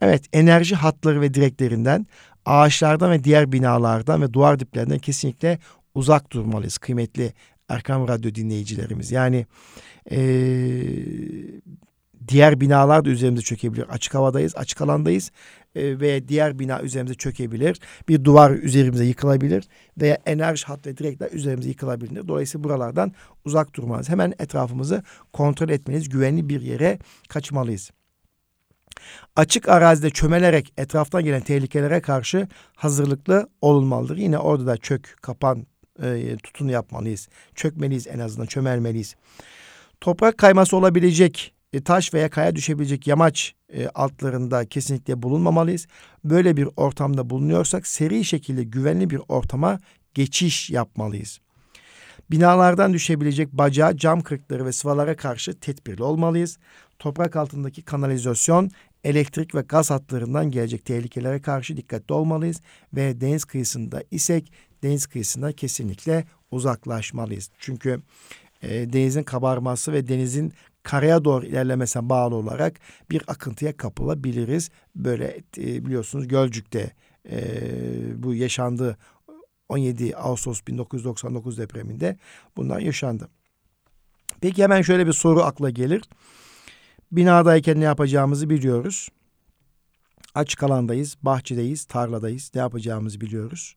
Evet 0.00 0.24
enerji 0.32 0.74
hatları 0.74 1.20
ve 1.20 1.34
direklerinden 1.34 2.06
ağaçlardan 2.44 3.10
ve 3.10 3.24
diğer 3.24 3.52
binalardan 3.52 4.22
ve 4.22 4.32
duvar 4.32 4.60
diplerinden 4.60 4.98
kesinlikle 4.98 5.58
uzak 5.94 6.32
durmalıyız 6.32 6.78
kıymetli 6.78 7.32
Erkam 7.68 8.08
Radyo 8.08 8.34
dinleyicilerimiz. 8.34 9.10
Yani 9.10 9.46
ee, 10.10 10.18
diğer 12.28 12.60
binalar 12.60 13.04
da 13.04 13.10
üzerimize 13.10 13.42
çökebilir. 13.42 13.86
Açık 13.88 14.14
havadayız, 14.14 14.56
açık 14.56 14.80
alandayız 14.80 15.30
e, 15.74 16.00
ve 16.00 16.28
diğer 16.28 16.58
bina 16.58 16.82
üzerimize 16.82 17.14
çökebilir. 17.14 17.80
Bir 18.08 18.24
duvar 18.24 18.50
üzerimize 18.50 19.04
yıkılabilir 19.04 19.64
veya 20.00 20.18
enerji 20.26 20.66
hat 20.66 20.86
ve 20.86 20.96
direkler 20.96 21.30
üzerimize 21.32 21.68
yıkılabilir. 21.68 22.28
Dolayısıyla 22.28 22.64
buralardan 22.64 23.12
uzak 23.44 23.74
durmalıyız. 23.74 24.08
Hemen 24.08 24.34
etrafımızı 24.38 25.02
kontrol 25.32 25.68
etmeliyiz. 25.68 26.08
Güvenli 26.08 26.48
bir 26.48 26.60
yere 26.60 26.98
kaçmalıyız. 27.28 27.90
Açık 29.36 29.68
arazide 29.68 30.10
çömelerek 30.10 30.72
etraftan 30.78 31.24
gelen 31.24 31.40
tehlikelere 31.40 32.00
karşı 32.00 32.48
hazırlıklı 32.76 33.48
olunmalıdır. 33.60 34.16
Yine 34.16 34.38
orada 34.38 34.66
da 34.66 34.76
çök, 34.76 35.16
kapan, 35.22 35.66
e, 36.02 36.36
tutun 36.36 36.68
yapmalıyız. 36.68 37.28
Çökmeliyiz 37.54 38.06
en 38.06 38.18
azından, 38.18 38.46
çömelmeliyiz. 38.46 39.14
Toprak 40.00 40.38
kayması 40.38 40.76
olabilecek 40.76 41.54
e, 41.74 41.80
taş 41.80 42.14
veya 42.14 42.30
kaya 42.30 42.56
düşebilecek 42.56 43.06
yamaç 43.06 43.54
e, 43.72 43.88
altlarında 43.88 44.64
kesinlikle 44.64 45.22
bulunmamalıyız. 45.22 45.86
Böyle 46.24 46.56
bir 46.56 46.68
ortamda 46.76 47.30
bulunuyorsak 47.30 47.86
seri 47.86 48.24
şekilde 48.24 48.64
güvenli 48.64 49.10
bir 49.10 49.20
ortama 49.28 49.80
geçiş 50.14 50.70
yapmalıyız. 50.70 51.40
Binalardan 52.30 52.92
düşebilecek 52.92 53.52
baca, 53.52 53.96
cam 53.96 54.20
kırıkları 54.20 54.66
ve 54.66 54.72
sıvalara 54.72 55.16
karşı 55.16 55.60
tedbirli 55.60 56.02
olmalıyız. 56.02 56.58
Toprak 56.98 57.36
altındaki 57.36 57.82
kanalizasyon, 57.82 58.70
elektrik 59.04 59.54
ve 59.54 59.60
gaz 59.60 59.90
hatlarından 59.90 60.50
gelecek 60.50 60.84
tehlikelere 60.84 61.40
karşı 61.40 61.76
dikkatli 61.76 62.14
olmalıyız 62.14 62.60
ve 62.94 63.20
deniz 63.20 63.44
kıyısında 63.44 64.02
isek 64.10 64.52
deniz 64.82 65.06
kıyısında 65.06 65.52
kesinlikle 65.52 66.24
uzaklaşmalıyız. 66.50 67.50
Çünkü 67.58 68.02
e, 68.62 68.92
denizin 68.92 69.22
kabarması 69.22 69.92
ve 69.92 70.08
denizin 70.08 70.52
karaya 70.84 71.24
doğru 71.24 71.46
ilerlemesine 71.46 72.08
bağlı 72.08 72.34
olarak 72.34 72.80
bir 73.10 73.22
akıntıya 73.26 73.76
kapılabiliriz. 73.76 74.70
Böyle 74.96 75.42
e, 75.58 75.86
biliyorsunuz 75.86 76.28
Gölcük'te 76.28 76.92
e, 77.30 78.22
bu 78.22 78.34
yaşandı 78.34 78.98
17 79.68 80.16
Ağustos 80.16 80.60
1999 80.66 81.58
depreminde 81.58 82.16
bunlar 82.56 82.80
yaşandı. 82.80 83.28
Peki 84.40 84.62
hemen 84.62 84.82
şöyle 84.82 85.06
bir 85.06 85.12
soru 85.12 85.42
akla 85.42 85.70
gelir. 85.70 86.02
Binadayken 87.12 87.80
ne 87.80 87.84
yapacağımızı 87.84 88.50
biliyoruz. 88.50 89.08
Açık 90.34 90.62
alandayız, 90.62 91.16
bahçedeyiz, 91.22 91.84
tarladayız. 91.84 92.50
Ne 92.54 92.60
yapacağımızı 92.60 93.20
biliyoruz. 93.20 93.76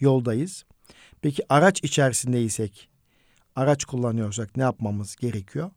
Yoldayız. 0.00 0.64
Peki 1.22 1.42
araç 1.48 1.84
içerisindeysek, 1.84 2.88
araç 3.56 3.84
kullanıyorsak 3.84 4.56
ne 4.56 4.62
yapmamız 4.62 5.16
gerekiyor? 5.16 5.70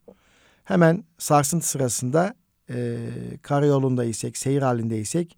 Hemen 0.63 1.03
sarsıntı 1.17 1.67
sırasında 1.67 2.35
e, 2.69 3.07
karayolundaysek, 3.41 4.37
seyir 4.37 4.61
halindeysek 4.61 5.37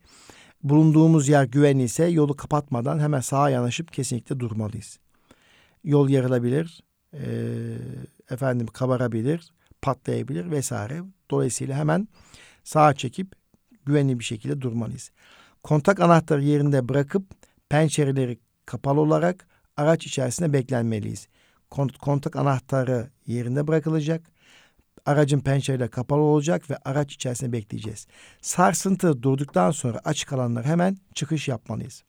bulunduğumuz 0.63 1.27
yer 1.27 1.43
güvenli 1.43 1.83
ise 1.83 2.05
yolu 2.05 2.35
kapatmadan 2.35 2.99
hemen 2.99 3.19
sağa 3.19 3.49
yanaşıp 3.49 3.93
kesinlikle 3.93 4.39
durmalıyız. 4.39 4.99
Yol 5.83 6.09
yarılabilir, 6.09 6.83
e, 7.13 7.23
efendim 8.29 8.67
kabarabilir, 8.67 9.53
patlayabilir 9.81 10.51
vesaire. 10.51 11.01
Dolayısıyla 11.31 11.77
hemen 11.77 12.07
sağa 12.63 12.93
çekip 12.93 13.35
güvenli 13.85 14.19
bir 14.19 14.23
şekilde 14.23 14.61
durmalıyız. 14.61 15.11
Kontak 15.63 15.99
anahtarı 15.99 16.43
yerinde 16.43 16.89
bırakıp 16.89 17.23
pencereleri 17.69 18.39
kapalı 18.65 19.01
olarak 19.01 19.47
araç 19.77 20.05
içerisinde 20.05 20.53
beklenmeliyiz. 20.53 21.27
Kontak 21.99 22.35
anahtarı 22.35 23.09
yerinde 23.27 23.67
bırakılacak 23.67 24.21
aracın 25.05 25.39
pencereleri 25.39 25.89
kapalı 25.89 26.21
olacak 26.21 26.69
ve 26.69 26.77
araç 26.85 27.13
içerisinde 27.13 27.51
bekleyeceğiz. 27.51 28.07
Sarsıntı 28.41 29.23
durduktan 29.23 29.71
sonra 29.71 30.01
açık 30.03 30.33
alanlar 30.33 30.65
hemen 30.65 30.97
çıkış 31.13 31.47
yapmalıyız. 31.47 32.03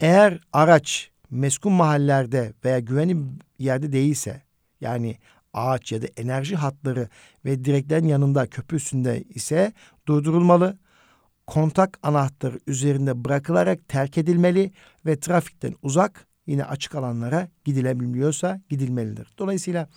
Eğer 0.00 0.40
araç 0.52 1.10
meskun 1.30 1.72
mahallelerde 1.72 2.52
veya 2.64 2.78
güvenli 2.78 3.16
yerde 3.58 3.92
değilse 3.92 4.42
yani 4.80 5.18
ağaç 5.52 5.92
ya 5.92 6.02
da 6.02 6.06
enerji 6.16 6.56
hatları 6.56 7.08
ve 7.44 7.64
direklerin 7.64 8.06
yanında 8.06 8.46
köprü 8.46 8.76
üstünde 8.76 9.22
ise 9.22 9.72
durdurulmalı. 10.08 10.78
Kontak 11.46 11.98
anahtarı 12.02 12.60
üzerinde 12.66 13.24
bırakılarak 13.24 13.88
terk 13.88 14.18
edilmeli 14.18 14.72
ve 15.06 15.20
trafikten 15.20 15.74
uzak 15.82 16.26
yine 16.46 16.64
açık 16.64 16.94
alanlara 16.94 17.48
gidilebiliyorsa 17.64 18.60
gidilmelidir. 18.68 19.28
Dolayısıyla 19.38 19.88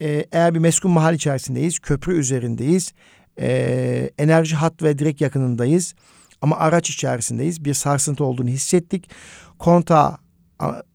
e, 0.00 0.26
eğer 0.32 0.54
bir 0.54 0.58
meskun 0.58 0.90
mahal 0.90 1.14
içerisindeyiz, 1.14 1.78
köprü 1.78 2.18
üzerindeyiz, 2.18 2.92
e, 3.40 4.10
enerji 4.18 4.56
hat 4.56 4.82
ve 4.82 4.98
direk 4.98 5.20
yakınındayız 5.20 5.94
ama 6.42 6.56
araç 6.56 6.90
içerisindeyiz. 6.90 7.64
Bir 7.64 7.74
sarsıntı 7.74 8.24
olduğunu 8.24 8.48
hissettik. 8.48 9.10
Konta 9.58 10.18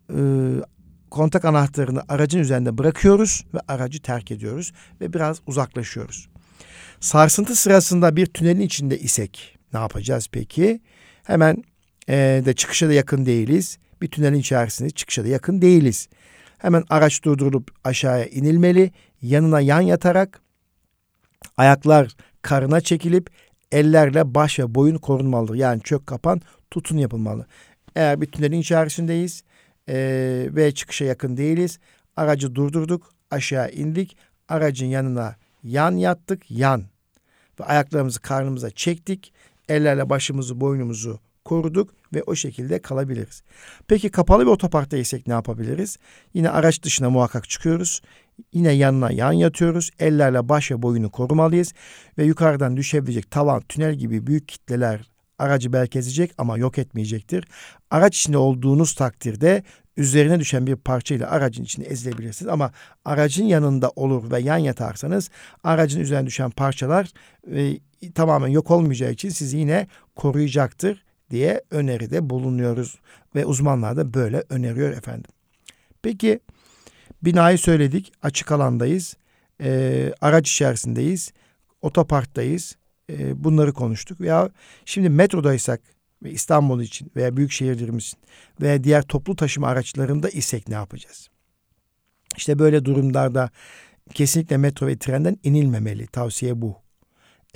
e, 0.10 0.20
kontak 1.12 1.46
anahtarını 1.46 2.02
aracın 2.10 2.40
üzerinde 2.40 2.78
bırakıyoruz 2.78 3.46
ve 3.54 3.60
aracı 3.68 4.02
terk 4.02 4.32
ediyoruz 4.32 4.74
ve 5.02 5.14
biraz 5.14 5.42
uzaklaşıyoruz. 5.48 6.30
Sarsıntı 7.00 7.56
sırasında 7.56 8.16
bir 8.16 8.26
tünelin 8.26 8.62
içinde 8.62 9.00
isek 9.00 9.58
ne 9.74 9.80
yapacağız 9.80 10.28
peki? 10.32 10.82
Hemen 11.24 11.64
e, 12.10 12.42
de 12.46 12.54
çıkışa 12.54 12.88
da 12.88 12.94
yakın 12.94 13.26
değiliz. 13.26 13.78
Bir 14.02 14.08
tünelin 14.08 14.40
içerisinde 14.40 14.90
çıkışa 14.90 15.24
da 15.24 15.28
yakın 15.28 15.62
değiliz. 15.62 16.08
Hemen 16.58 16.84
araç 16.90 17.24
durdurulup 17.24 17.72
aşağıya 17.84 18.26
inilmeli. 18.26 18.92
Yanına 19.22 19.62
yan 19.62 19.82
yatarak 19.82 20.42
ayaklar 21.58 22.16
karına 22.42 22.82
çekilip 22.82 23.30
ellerle 23.72 24.36
baş 24.36 24.60
ve 24.60 24.76
boyun 24.76 24.98
korunmalıdır. 24.98 25.56
Yani 25.56 25.82
çök 25.82 26.08
kapan 26.08 26.42
tutun 26.72 26.98
yapılmalı. 26.98 27.46
Eğer 27.96 28.22
bir 28.22 28.26
tünelin 28.26 28.60
içerisindeyiz 28.60 29.44
e, 29.90 29.96
ve 30.52 30.72
çıkışa 30.72 31.06
yakın 31.06 31.38
değiliz. 31.38 31.80
Aracı 32.16 32.56
durdurduk, 32.56 33.14
aşağı 33.32 33.72
indik. 33.72 34.18
Aracın 34.50 34.88
yanına 34.88 35.36
yan 35.64 35.96
yattık, 35.96 36.52
yan. 36.52 36.84
Ve 37.60 37.64
ayaklarımızı 37.64 38.22
karnımıza 38.22 38.70
çektik. 38.70 39.34
Ellerle 39.70 40.10
başımızı, 40.10 40.62
boynumuzu 40.62 41.20
koruduk 41.48 41.90
ve 42.14 42.24
o 42.24 42.36
şekilde 42.36 42.80
kalabiliriz. 42.80 43.44
Peki 43.88 44.10
kapalı 44.10 44.42
bir 44.46 44.52
otoparkta 44.52 44.98
isek 44.98 45.28
ne 45.28 45.34
yapabiliriz? 45.34 45.98
Yine 46.34 46.50
araç 46.50 46.84
dışına 46.84 47.10
muhakkak 47.10 47.50
çıkıyoruz. 47.50 48.02
Yine 48.54 48.72
yanına 48.72 49.12
yan 49.12 49.32
yatıyoruz. 49.32 49.90
Ellerle 50.00 50.50
baş 50.50 50.72
ve 50.72 50.82
boyunu 50.82 51.10
korumalıyız. 51.10 51.74
Ve 52.18 52.24
yukarıdan 52.24 52.78
düşebilecek 52.78 53.32
tavan, 53.32 53.62
tünel 53.62 53.96
gibi 53.96 54.28
büyük 54.28 54.48
kitleler 54.48 55.10
aracı 55.40 55.74
belki 55.74 56.00
ezecek 56.00 56.32
ama 56.38 56.58
yok 56.58 56.78
etmeyecektir. 56.78 57.46
Araç 57.92 58.18
içinde 58.18 58.38
olduğunuz 58.38 58.96
takdirde 58.96 59.64
üzerine 59.98 60.40
düşen 60.40 60.68
bir 60.68 60.76
parça 60.76 61.16
ile 61.16 61.26
aracın 61.28 61.64
içinde 61.64 61.86
ezilebilirsiniz. 61.86 62.52
Ama 62.52 62.72
aracın 63.06 63.46
yanında 63.46 63.90
olur 63.96 64.32
ve 64.32 64.40
yan 64.40 64.58
yatarsanız 64.58 65.30
aracın 65.64 66.00
üzerine 66.00 66.26
düşen 66.26 66.50
parçalar 66.50 67.12
e, 67.56 67.80
tamamen 68.12 68.48
yok 68.48 68.72
olmayacağı 68.72 69.12
için 69.12 69.30
sizi 69.30 69.58
yine 69.58 69.88
koruyacaktır 70.16 71.07
diye 71.32 71.62
öneride 71.72 72.30
bulunuyoruz 72.30 73.00
ve 73.36 73.46
uzmanlar 73.46 73.98
da 73.98 74.14
böyle 74.14 74.44
öneriyor 74.50 74.90
efendim. 74.90 75.32
Peki 76.02 76.40
binayı 77.22 77.58
söyledik, 77.58 78.12
açık 78.22 78.52
alandayız, 78.52 79.18
e, 79.62 80.14
araç 80.22 80.52
içerisindeyiz, 80.52 81.34
otoparktayız, 81.82 82.78
e, 83.10 83.44
bunları 83.44 83.74
konuştuk. 83.74 84.22
Veya 84.22 84.50
şimdi 84.86 85.10
metrodaysak 85.10 85.82
ve 86.24 86.32
İstanbul 86.32 86.82
için 86.82 87.12
veya 87.16 87.38
büyük 87.38 87.52
şehirlerimiz 87.52 88.14
veya 88.62 88.84
diğer 88.84 89.02
toplu 89.02 89.36
taşıma 89.36 89.68
araçlarında 89.68 90.30
isek 90.30 90.68
ne 90.68 90.76
yapacağız? 90.76 91.30
İşte 92.38 92.60
böyle 92.60 92.86
durumlarda 92.86 93.50
kesinlikle 94.14 94.58
metro 94.58 94.88
ve 94.88 94.98
trenden 94.98 95.38
inilmemeli. 95.44 96.08
Tavsiye 96.08 96.62
bu. 96.62 96.87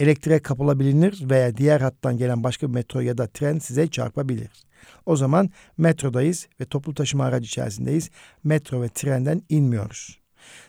Elektriğe 0.01 0.39
kapılabilir 0.39 1.29
veya 1.29 1.57
diğer 1.57 1.81
hattan 1.81 2.17
gelen 2.17 2.43
başka 2.43 2.67
bir 2.67 2.73
metro 2.73 2.99
ya 2.99 3.17
da 3.17 3.27
tren 3.27 3.59
size 3.59 3.87
çarpabilir. 3.87 4.49
O 5.05 5.15
zaman 5.15 5.49
metrodayız 5.77 6.47
ve 6.59 6.65
toplu 6.65 6.93
taşıma 6.93 7.25
aracı 7.25 7.45
içerisindeyiz. 7.45 8.09
Metro 8.43 8.81
ve 8.81 8.89
trenden 8.89 9.41
inmiyoruz. 9.49 10.19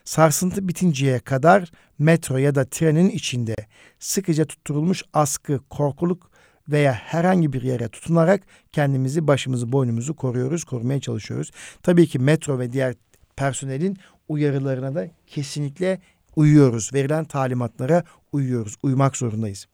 Sarsıntı 0.04 0.68
bitinceye 0.68 1.18
kadar 1.18 1.70
metro 1.98 2.36
ya 2.36 2.54
da 2.54 2.64
trenin 2.64 3.10
içinde 3.10 3.54
sıkıca 3.98 4.44
tutturulmuş 4.44 5.02
askı, 5.12 5.60
korkuluk 5.70 6.30
veya 6.68 6.92
herhangi 6.92 7.52
bir 7.52 7.62
yere 7.62 7.88
tutunarak 7.88 8.42
kendimizi, 8.72 9.26
başımızı, 9.26 9.72
boynumuzu 9.72 10.16
koruyoruz, 10.16 10.64
korumaya 10.64 11.00
çalışıyoruz. 11.00 11.50
Tabii 11.82 12.06
ki 12.06 12.18
metro 12.18 12.58
ve 12.58 12.72
diğer 12.72 12.94
personelin 13.36 13.96
uyarılarına 14.28 14.94
da 14.94 15.08
kesinlikle 15.26 16.00
uyuyoruz. 16.36 16.90
Verilen 16.94 17.24
talimatlara 17.24 18.04
uyuyoruz, 18.32 18.76
uymak 18.82 19.16
zorundayız. 19.16 19.66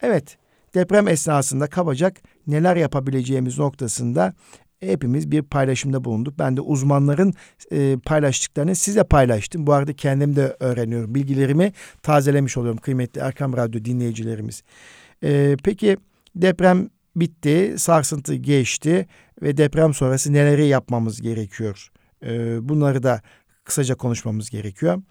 Evet, 0.00 0.38
deprem 0.74 1.08
esnasında 1.08 1.66
kabacak 1.66 2.22
neler 2.46 2.76
yapabileceğimiz 2.76 3.58
noktasında 3.58 4.34
hepimiz 4.80 5.30
bir 5.30 5.42
paylaşımda 5.42 6.04
bulunduk. 6.04 6.38
Ben 6.38 6.56
de 6.56 6.60
uzmanların 6.60 7.34
e, 7.72 7.96
paylaştıklarını 8.04 8.76
size 8.76 9.04
paylaştım. 9.04 9.66
Bu 9.66 9.72
arada 9.72 9.92
kendim 9.92 10.36
de 10.36 10.56
öğreniyorum. 10.60 11.14
Bilgilerimi 11.14 11.72
tazelemiş 12.02 12.56
oluyorum 12.56 12.78
kıymetli 12.78 13.20
Erkam 13.20 13.56
Radyo 13.56 13.84
dinleyicilerimiz. 13.84 14.62
E, 15.24 15.56
peki 15.64 15.96
deprem 16.36 16.88
bitti, 17.16 17.74
sarsıntı 17.78 18.34
geçti 18.34 19.06
ve 19.42 19.56
deprem 19.56 19.94
sonrası 19.94 20.32
neleri 20.32 20.66
yapmamız 20.66 21.20
gerekiyor? 21.20 21.90
E, 22.26 22.58
bunları 22.68 23.02
da 23.02 23.22
kısaca 23.64 23.94
konuşmamız 23.94 24.50
gerekiyor. 24.50 25.02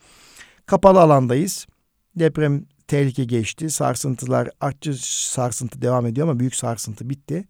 Kapalı 0.65 0.99
alandayız. 1.01 1.67
Deprem 2.15 2.65
tehlike 2.87 3.23
geçti. 3.23 3.69
Sarsıntılar, 3.69 4.49
artçı 4.61 4.93
sarsıntı 5.31 5.81
devam 5.81 6.05
ediyor 6.05 6.27
ama 6.27 6.39
büyük 6.39 6.55
sarsıntı 6.55 7.09
bitti. 7.09 7.45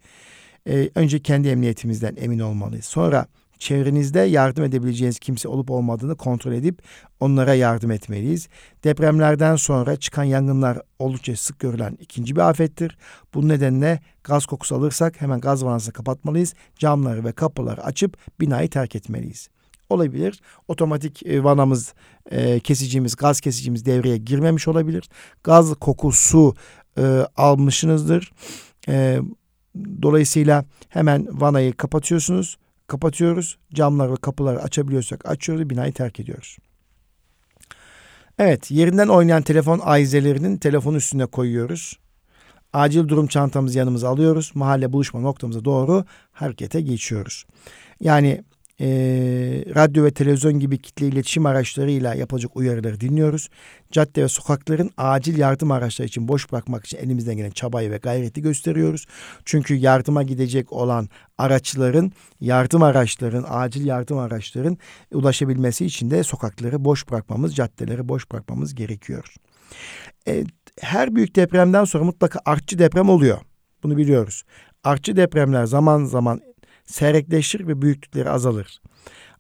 Ee, 0.67 0.89
önce 0.95 1.19
kendi 1.19 1.47
emniyetimizden 1.47 2.15
emin 2.17 2.39
olmalıyız. 2.39 2.85
Sonra 2.85 3.27
çevrenizde 3.59 4.19
yardım 4.19 4.63
edebileceğiniz 4.63 5.19
kimse 5.19 5.47
olup 5.47 5.71
olmadığını 5.71 6.15
kontrol 6.15 6.51
edip 6.51 6.81
onlara 7.19 7.53
yardım 7.53 7.91
etmeliyiz. 7.91 8.47
Depremlerden 8.83 9.55
sonra 9.55 9.95
çıkan 9.95 10.23
yangınlar 10.23 10.79
oldukça 10.99 11.35
sık 11.35 11.59
görülen 11.59 11.97
ikinci 11.99 12.35
bir 12.35 12.49
afettir. 12.49 12.97
Bu 13.33 13.47
nedenle 13.47 13.99
gaz 14.23 14.45
kokusu 14.45 14.75
alırsak 14.75 15.21
hemen 15.21 15.39
gaz 15.39 15.65
vanasını 15.65 15.93
kapatmalıyız. 15.93 16.53
Camları 16.75 17.23
ve 17.23 17.31
kapıları 17.31 17.83
açıp 17.83 18.39
binayı 18.39 18.69
terk 18.69 18.95
etmeliyiz 18.95 19.49
olabilir. 19.89 20.41
Otomatik 20.67 21.25
e, 21.25 21.43
vanamız, 21.43 21.93
e, 22.31 22.59
kesicimiz, 22.59 23.15
gaz 23.15 23.41
kesicimiz 23.41 23.85
devreye 23.85 24.17
girmemiş 24.17 24.67
olabilir. 24.67 25.09
Gaz 25.43 25.73
kokusu 25.75 26.55
e, 26.97 27.27
almışsınızdır. 27.37 28.31
E, 28.89 29.19
dolayısıyla 30.01 30.65
hemen 30.89 31.41
vanayı 31.41 31.73
kapatıyorsunuz. 31.73 32.57
Kapatıyoruz. 32.87 33.57
Camlar 33.73 34.11
ve 34.11 34.15
kapıları 34.15 34.61
açabiliyorsak 34.61 35.29
açıyoruz. 35.29 35.69
Binayı 35.69 35.93
terk 35.93 36.19
ediyoruz. 36.19 36.57
Evet, 38.39 38.71
yerinden 38.71 39.07
oynayan 39.07 39.41
telefon 39.41 39.79
ayizelerinin 39.83 40.57
telefon 40.57 40.95
üstüne 40.95 41.25
koyuyoruz. 41.25 41.99
Acil 42.73 43.07
durum 43.07 43.27
çantamızı 43.27 43.77
yanımıza 43.77 44.09
alıyoruz. 44.09 44.51
Mahalle 44.55 44.93
buluşma 44.93 45.19
noktamıza 45.19 45.65
doğru 45.65 46.05
harekete 46.31 46.81
geçiyoruz. 46.81 47.45
Yani 47.99 48.43
e, 48.79 48.87
radyo 49.75 50.03
ve 50.03 50.11
televizyon 50.11 50.59
gibi 50.59 50.77
kitle 50.77 51.07
iletişim 51.07 51.45
araçlarıyla 51.45 52.13
yapılacak 52.13 52.55
uyarıları 52.55 52.99
dinliyoruz. 52.99 53.49
Cadde 53.91 54.23
ve 54.23 54.27
sokakların 54.27 54.91
acil 54.97 55.37
yardım 55.37 55.71
araçları 55.71 56.07
için 56.07 56.27
boş 56.27 56.51
bırakmak 56.51 56.85
için 56.85 56.97
elimizden 56.97 57.37
gelen 57.37 57.51
çabayı 57.51 57.91
ve 57.91 57.97
gayreti 57.97 58.41
gösteriyoruz. 58.41 59.05
Çünkü 59.45 59.75
yardıma 59.75 60.23
gidecek 60.23 60.73
olan 60.73 61.09
araçların, 61.37 62.11
yardım 62.39 62.83
araçların, 62.83 63.45
acil 63.49 63.85
yardım 63.85 64.17
araçların 64.17 64.77
ulaşabilmesi 65.11 65.85
için 65.85 66.11
de 66.11 66.23
sokakları 66.23 66.85
boş 66.85 67.09
bırakmamız, 67.09 67.55
caddeleri 67.55 68.07
boş 68.07 68.31
bırakmamız 68.31 68.75
gerekiyor. 68.75 69.35
E, 70.27 70.43
her 70.79 71.15
büyük 71.15 71.35
depremden 71.35 71.85
sonra 71.85 72.03
mutlaka 72.03 72.39
artçı 72.45 72.79
deprem 72.79 73.09
oluyor. 73.09 73.37
Bunu 73.83 73.97
biliyoruz. 73.97 74.43
Artçı 74.83 75.15
depremler 75.15 75.65
zaman 75.65 76.03
zaman 76.05 76.41
seyrekleşir 76.85 77.67
ve 77.67 77.81
büyüklükleri 77.81 78.29
azalır. 78.29 78.81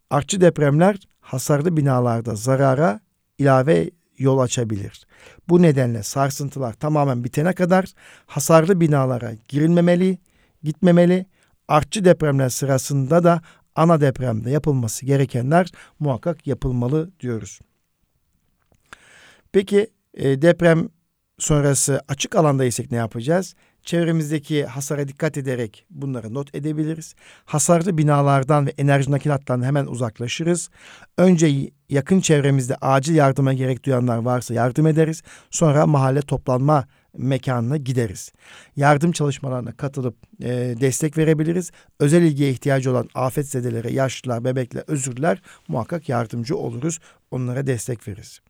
Artçı 0.09 0.41
depremler 0.41 0.99
hasarlı 1.21 1.77
binalarda 1.77 2.35
zarara 2.35 2.99
ilave 3.37 3.89
yol 4.17 4.39
açabilir. 4.39 5.07
Bu 5.49 5.61
nedenle 5.61 6.03
sarsıntılar 6.03 6.73
tamamen 6.73 7.23
bitene 7.23 7.53
kadar 7.53 7.85
hasarlı 8.25 8.81
binalara 8.81 9.31
girilmemeli, 9.47 10.17
gitmemeli. 10.63 11.25
Artçı 11.67 12.05
depremler 12.05 12.49
sırasında 12.49 13.23
da 13.23 13.41
ana 13.75 14.01
depremde 14.01 14.49
yapılması 14.51 15.05
gerekenler 15.05 15.71
muhakkak 15.99 16.47
yapılmalı 16.47 17.11
diyoruz. 17.19 17.59
Peki 19.51 19.87
e, 20.13 20.41
deprem 20.41 20.89
sonrası 21.39 22.01
açık 22.07 22.35
alandaysak 22.35 22.91
ne 22.91 22.97
yapacağız? 22.97 23.55
Çevremizdeki 23.83 24.65
hasara 24.65 25.07
dikkat 25.07 25.37
ederek 25.37 25.85
bunları 25.89 26.33
not 26.33 26.55
edebiliriz. 26.55 27.15
Hasarlı 27.45 27.97
binalardan 27.97 28.67
ve 28.67 28.73
enerji 28.77 29.11
nakilatlarından 29.11 29.65
hemen 29.65 29.85
uzaklaşırız. 29.85 30.69
Önce 31.17 31.71
yakın 31.89 32.19
çevremizde 32.19 32.75
acil 32.81 33.15
yardıma 33.15 33.53
gerek 33.53 33.85
duyanlar 33.85 34.17
varsa 34.17 34.53
yardım 34.53 34.87
ederiz. 34.87 35.23
Sonra 35.49 35.85
mahalle 35.85 36.21
toplanma 36.21 36.87
mekanına 37.17 37.77
gideriz. 37.77 38.31
Yardım 38.75 39.11
çalışmalarına 39.11 39.71
katılıp 39.71 40.15
e, 40.41 40.49
destek 40.81 41.17
verebiliriz. 41.17 41.71
Özel 41.99 42.21
ilgiye 42.21 42.49
ihtiyacı 42.49 42.91
olan 42.91 43.09
afetzedelere, 43.15 43.91
yaşlılar, 43.91 44.43
bebekler, 44.43 44.83
özürler 44.87 45.41
muhakkak 45.67 46.09
yardımcı 46.09 46.57
oluruz. 46.57 46.99
Onlara 47.31 47.67
destek 47.67 48.07
veririz. 48.07 48.41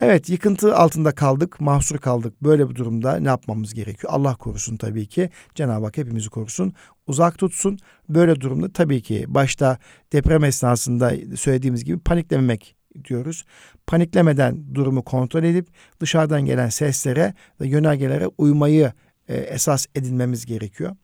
Evet 0.00 0.28
yıkıntı 0.28 0.76
altında 0.76 1.14
kaldık, 1.14 1.60
mahsur 1.60 1.98
kaldık. 1.98 2.42
Böyle 2.42 2.70
bir 2.70 2.74
durumda 2.74 3.16
ne 3.16 3.28
yapmamız 3.28 3.74
gerekiyor? 3.74 4.12
Allah 4.12 4.34
korusun 4.34 4.76
tabii 4.76 5.06
ki. 5.06 5.30
Cenab-ı 5.54 5.84
Hak 5.84 5.96
hepimizi 5.96 6.30
korusun. 6.30 6.72
Uzak 7.06 7.38
tutsun. 7.38 7.78
Böyle 8.08 8.40
durumda 8.40 8.72
tabii 8.72 9.02
ki 9.02 9.24
başta 9.28 9.78
deprem 10.12 10.44
esnasında 10.44 11.12
söylediğimiz 11.36 11.84
gibi 11.84 11.98
paniklememek 11.98 12.76
diyoruz. 13.04 13.44
Paniklemeden 13.86 14.74
durumu 14.74 15.02
kontrol 15.02 15.44
edip 15.44 15.68
dışarıdan 16.00 16.44
gelen 16.44 16.68
seslere 16.68 17.34
ve 17.60 17.68
yönergelere 17.68 18.26
uymayı 18.38 18.92
e, 19.28 19.36
esas 19.36 19.86
edinmemiz 19.94 20.46
gerekiyor. 20.46 20.96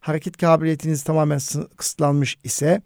Hareket 0.00 0.36
kabiliyetiniz 0.36 1.02
tamamen 1.02 1.40
kısıtlanmış 1.76 2.36
ise 2.44 2.82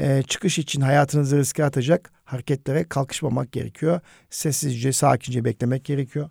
e, 0.00 0.22
çıkış 0.22 0.58
için 0.58 0.80
hayatınızı 0.80 1.38
riske 1.38 1.64
atacak 1.64 2.12
hareketlere 2.24 2.84
kalkışmamak 2.84 3.52
gerekiyor. 3.52 4.00
Sessizce, 4.30 4.92
sakince 4.92 5.44
beklemek 5.44 5.84
gerekiyor. 5.84 6.30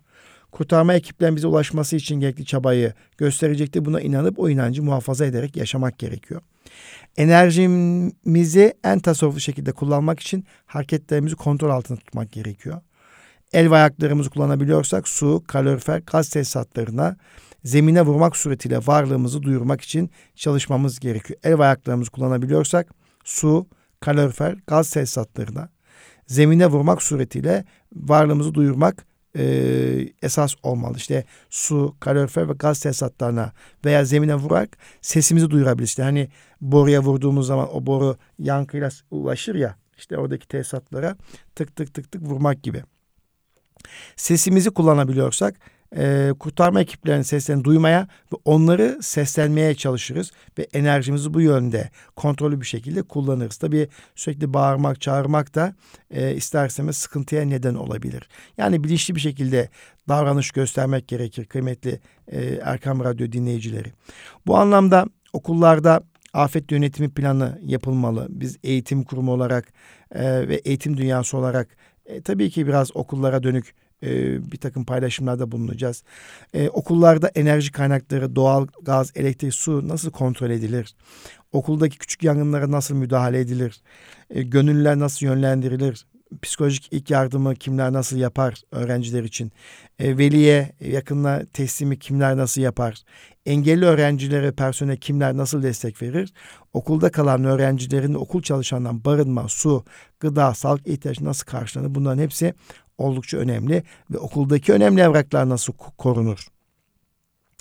Kurtarma 0.52 0.94
ekiplerimize 0.94 1.46
ulaşması 1.46 1.96
için 1.96 2.20
gerekli 2.20 2.44
çabayı 2.44 2.92
gösterecektir. 3.18 3.84
Buna 3.84 4.00
inanıp 4.00 4.38
o 4.38 4.48
inancı 4.48 4.82
muhafaza 4.82 5.26
ederek 5.26 5.56
yaşamak 5.56 5.98
gerekiyor. 5.98 6.40
Enerjimizi 7.16 8.74
en 8.84 8.98
tasarruflu 8.98 9.40
şekilde 9.40 9.72
kullanmak 9.72 10.20
için 10.20 10.44
hareketlerimizi 10.66 11.36
kontrol 11.36 11.70
altında 11.70 11.98
tutmak 11.98 12.32
gerekiyor. 12.32 12.80
El 13.52 13.70
ve 13.70 13.74
ayaklarımızı 13.74 14.30
kullanabiliyorsak 14.30 15.08
su, 15.08 15.44
kalorifer, 15.46 16.02
gaz 16.12 16.28
tesisatlarına 16.28 17.16
zemine 17.64 18.02
vurmak 18.02 18.36
suretiyle 18.36 18.78
varlığımızı 18.78 19.42
duyurmak 19.42 19.80
için 19.80 20.10
çalışmamız 20.34 21.00
gerekiyor. 21.00 21.40
El 21.44 21.58
ve 21.58 21.64
ayaklarımızı 21.64 22.10
kullanabiliyorsak 22.10 22.99
su, 23.24 23.66
kalorifer, 24.00 24.56
gaz 24.66 24.90
tesisatlarına 24.90 25.68
zemine 26.26 26.66
vurmak 26.66 27.02
suretiyle 27.02 27.64
varlığımızı 27.92 28.54
duyurmak 28.54 29.06
e, 29.36 29.44
esas 30.22 30.54
olmalı. 30.62 30.96
İşte 30.96 31.24
su, 31.50 31.96
kalorifer 32.00 32.48
ve 32.48 32.52
gaz 32.52 32.80
tesisatlarına 32.80 33.52
veya 33.84 34.04
zemine 34.04 34.34
vurarak 34.34 34.78
sesimizi 35.00 35.50
duyurabiliriz. 35.50 35.88
İşte 35.88 36.02
hani 36.02 36.28
boruya 36.60 37.02
vurduğumuz 37.02 37.46
zaman 37.46 37.76
o 37.76 37.86
boru 37.86 38.16
yankıyla 38.38 38.88
ulaşır 39.10 39.54
ya 39.54 39.76
işte 39.96 40.18
oradaki 40.18 40.48
tesisatlara 40.48 41.16
tık 41.54 41.76
tık 41.76 41.94
tık 41.94 42.12
tık 42.12 42.22
vurmak 42.22 42.62
gibi. 42.62 42.82
Sesimizi 44.16 44.70
kullanabiliyorsak 44.70 45.54
e, 45.96 46.32
kurtarma 46.38 46.80
ekiplerinin 46.80 47.22
seslerini 47.22 47.64
duymaya 47.64 48.08
ve 48.32 48.36
onları 48.44 48.98
seslenmeye 49.02 49.74
çalışırız 49.74 50.30
ve 50.58 50.66
enerjimizi 50.72 51.34
bu 51.34 51.40
yönde 51.40 51.90
kontrollü 52.16 52.60
bir 52.60 52.66
şekilde 52.66 53.02
kullanırız. 53.02 53.56
Tabii 53.56 53.88
sürekli 54.14 54.54
bağırmak, 54.54 55.00
çağırmak 55.00 55.54
da 55.54 55.74
e, 56.10 56.34
isterseniz 56.34 56.96
sıkıntıya 56.96 57.44
neden 57.44 57.74
olabilir. 57.74 58.28
Yani 58.58 58.84
bilinçli 58.84 59.14
bir 59.14 59.20
şekilde 59.20 59.68
davranış 60.08 60.50
göstermek 60.50 61.08
gerekir 61.08 61.44
kıymetli 61.44 62.00
e, 62.28 62.40
Erkam 62.62 63.04
Radyo 63.04 63.32
dinleyicileri. 63.32 63.92
Bu 64.46 64.56
anlamda 64.56 65.06
okullarda 65.32 66.02
afet 66.34 66.72
yönetimi 66.72 67.10
planı 67.10 67.58
yapılmalı. 67.62 68.26
Biz 68.30 68.58
eğitim 68.64 69.02
kurumu 69.04 69.32
olarak 69.32 69.72
e, 70.14 70.48
ve 70.48 70.54
eğitim 70.54 70.96
dünyası 70.96 71.36
olarak 71.36 71.68
e, 72.06 72.20
tabii 72.20 72.50
ki 72.50 72.66
biraz 72.66 72.96
okullara 72.96 73.42
dönük 73.42 73.74
e, 74.02 74.10
bir 74.52 74.56
takım 74.56 74.84
paylaşımlarda 74.84 75.52
bulunacağız. 75.52 76.02
E, 76.54 76.68
okullarda 76.68 77.28
enerji 77.28 77.72
kaynakları, 77.72 78.36
doğal 78.36 78.66
gaz, 78.82 79.12
elektrik, 79.14 79.54
su 79.54 79.88
nasıl 79.88 80.10
kontrol 80.10 80.50
edilir? 80.50 80.94
Okuldaki 81.52 81.98
küçük 81.98 82.22
yangınlara 82.22 82.70
nasıl 82.70 82.94
müdahale 82.94 83.40
edilir? 83.40 83.80
E, 84.30 84.42
gönüllüler 84.42 84.98
nasıl 84.98 85.26
yönlendirilir? 85.26 86.06
psikolojik 86.42 86.88
ilk 86.90 87.10
yardımı 87.10 87.54
kimler 87.54 87.92
nasıl 87.92 88.16
yapar 88.16 88.62
öğrenciler 88.72 89.24
için? 89.24 89.52
E, 89.98 90.18
veliye 90.18 90.72
yakınla 90.80 91.42
teslimi 91.52 91.98
kimler 91.98 92.36
nasıl 92.36 92.60
yapar? 92.60 93.02
Engelli 93.46 93.84
öğrencilere, 93.84 94.52
personel 94.52 94.96
kimler 94.96 95.36
nasıl 95.36 95.62
destek 95.62 96.02
verir? 96.02 96.32
Okulda 96.72 97.10
kalan 97.10 97.44
öğrencilerin 97.44 98.14
okul 98.14 98.42
çalışanından 98.42 99.04
barınma, 99.04 99.48
su, 99.48 99.84
gıda, 100.20 100.54
sağlık 100.54 100.86
ihtiyaçları 100.86 101.28
nasıl 101.28 101.46
karşılanır? 101.46 101.94
Bunların 101.94 102.22
hepsi 102.22 102.54
oldukça 103.00 103.38
önemli 103.38 103.82
ve 104.10 104.18
okuldaki 104.18 104.72
önemli 104.72 105.00
evraklar 105.00 105.48
nasıl 105.48 105.72
korunur? 105.72 106.46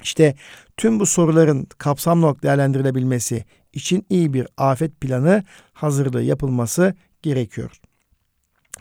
İşte 0.03 0.35
tüm 0.77 0.99
bu 0.99 1.05
soruların 1.05 1.67
kapsamlı 1.77 2.25
olarak 2.25 2.43
değerlendirilebilmesi 2.43 3.45
için 3.73 4.05
iyi 4.09 4.33
bir 4.33 4.47
afet 4.57 5.01
planı 5.01 5.43
hazırlığı 5.73 6.23
yapılması 6.23 6.93
gerekiyor. 7.21 7.71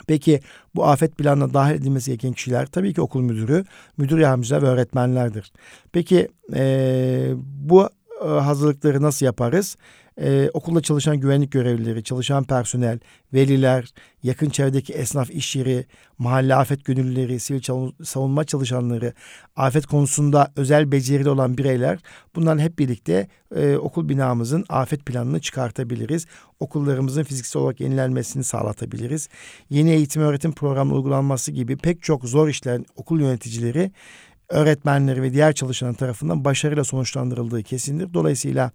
Peki 0.07 0.39
bu 0.75 0.85
afet 0.85 1.17
planına 1.17 1.53
dahil 1.53 1.75
edilmesi 1.75 2.11
gereken 2.11 2.33
kişiler 2.33 2.65
tabii 2.65 2.93
ki 2.93 3.01
okul 3.01 3.21
müdürü, 3.21 3.65
müdür 3.97 4.17
yardımcıları 4.19 4.65
ve 4.65 4.67
öğretmenlerdir. 4.67 5.51
Peki 5.91 6.27
e, 6.55 7.31
bu 7.41 7.89
hazırlıkları 8.21 9.01
nasıl 9.01 9.25
yaparız? 9.25 9.77
Ee, 10.21 10.49
okulda 10.53 10.81
çalışan 10.81 11.17
güvenlik 11.17 11.51
görevlileri, 11.51 12.03
çalışan 12.03 12.43
personel, 12.43 12.99
veliler, 13.33 13.93
yakın 14.23 14.49
çevredeki 14.49 14.93
esnaf 14.93 15.29
iş 15.29 15.55
yeri, 15.55 15.85
mahalle 16.17 16.55
afet 16.55 16.85
gönüllüleri, 16.85 17.39
sivil 17.39 17.61
savunma 18.03 18.43
çalışanları, 18.43 19.13
afet 19.55 19.85
konusunda 19.85 20.51
özel 20.55 20.91
becerili 20.91 21.29
olan 21.29 21.57
bireyler 21.57 21.99
bunların 22.35 22.59
hep 22.59 22.79
birlikte 22.79 23.27
e, 23.55 23.75
okul 23.75 24.09
binamızın 24.09 24.65
afet 24.69 25.05
planını 25.05 25.39
çıkartabiliriz. 25.41 26.25
Okullarımızın 26.59 27.23
fiziksel 27.23 27.61
olarak 27.61 27.79
yenilenmesini 27.79 28.43
sağlatabiliriz. 28.43 29.29
Yeni 29.69 29.91
eğitim 29.91 30.21
öğretim 30.21 30.51
programı 30.51 30.95
uygulanması 30.95 31.51
gibi 31.51 31.77
pek 31.77 32.03
çok 32.03 32.23
zor 32.23 32.47
işlerin 32.47 32.85
okul 32.95 33.19
yöneticileri 33.19 33.91
öğretmenleri 34.49 35.21
ve 35.21 35.33
diğer 35.33 35.53
çalışanlar 35.53 35.95
tarafından 35.95 36.45
başarıyla 36.45 36.83
sonuçlandırıldığı 36.83 37.63
kesindir. 37.63 38.13
Dolayısıyla 38.13 38.71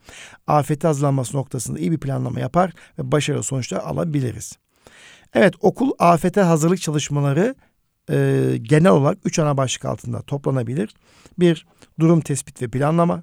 afete 0.47 0.89
hazırlanması 0.89 1.37
noktasında 1.37 1.79
iyi 1.79 1.93
bir 1.93 1.99
planlama 1.99 2.41
yapar 2.41 2.73
ve 2.99 3.13
başarılı 3.13 3.43
sonuçlar 3.43 3.79
alabiliriz. 3.79 4.59
Evet 5.35 5.55
okul 5.61 5.91
afete 5.99 6.41
hazırlık 6.41 6.81
çalışmaları 6.81 7.55
e, 8.11 8.43
genel 8.63 8.91
olarak 8.91 9.19
üç 9.25 9.39
ana 9.39 9.57
başlık 9.57 9.85
altında 9.85 10.23
toplanabilir. 10.23 10.95
Bir, 11.39 11.67
durum 12.01 12.21
tespit 12.21 12.63
ve 12.63 12.69
planlama 12.69 13.23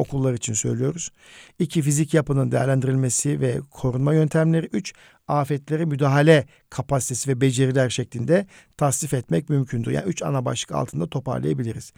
okullar 0.00 0.34
için 0.34 0.54
söylüyoruz. 0.54 1.10
İki, 1.58 1.82
fizik 1.82 2.14
yapının 2.14 2.52
değerlendirilmesi 2.52 3.40
ve 3.40 3.60
korunma 3.70 4.14
yöntemleri. 4.14 4.66
Üç, 4.72 4.92
afetlere 5.28 5.84
müdahale 5.84 6.46
kapasitesi 6.70 7.30
ve 7.30 7.40
beceriler 7.40 7.90
şeklinde 7.90 8.46
tasnif 8.76 9.14
etmek 9.14 9.48
mümkündür. 9.48 9.90
Yani 9.90 10.06
üç 10.06 10.22
ana 10.22 10.44
başlık 10.44 10.72
altında 10.72 11.06
toparlayabiliriz. 11.06 11.92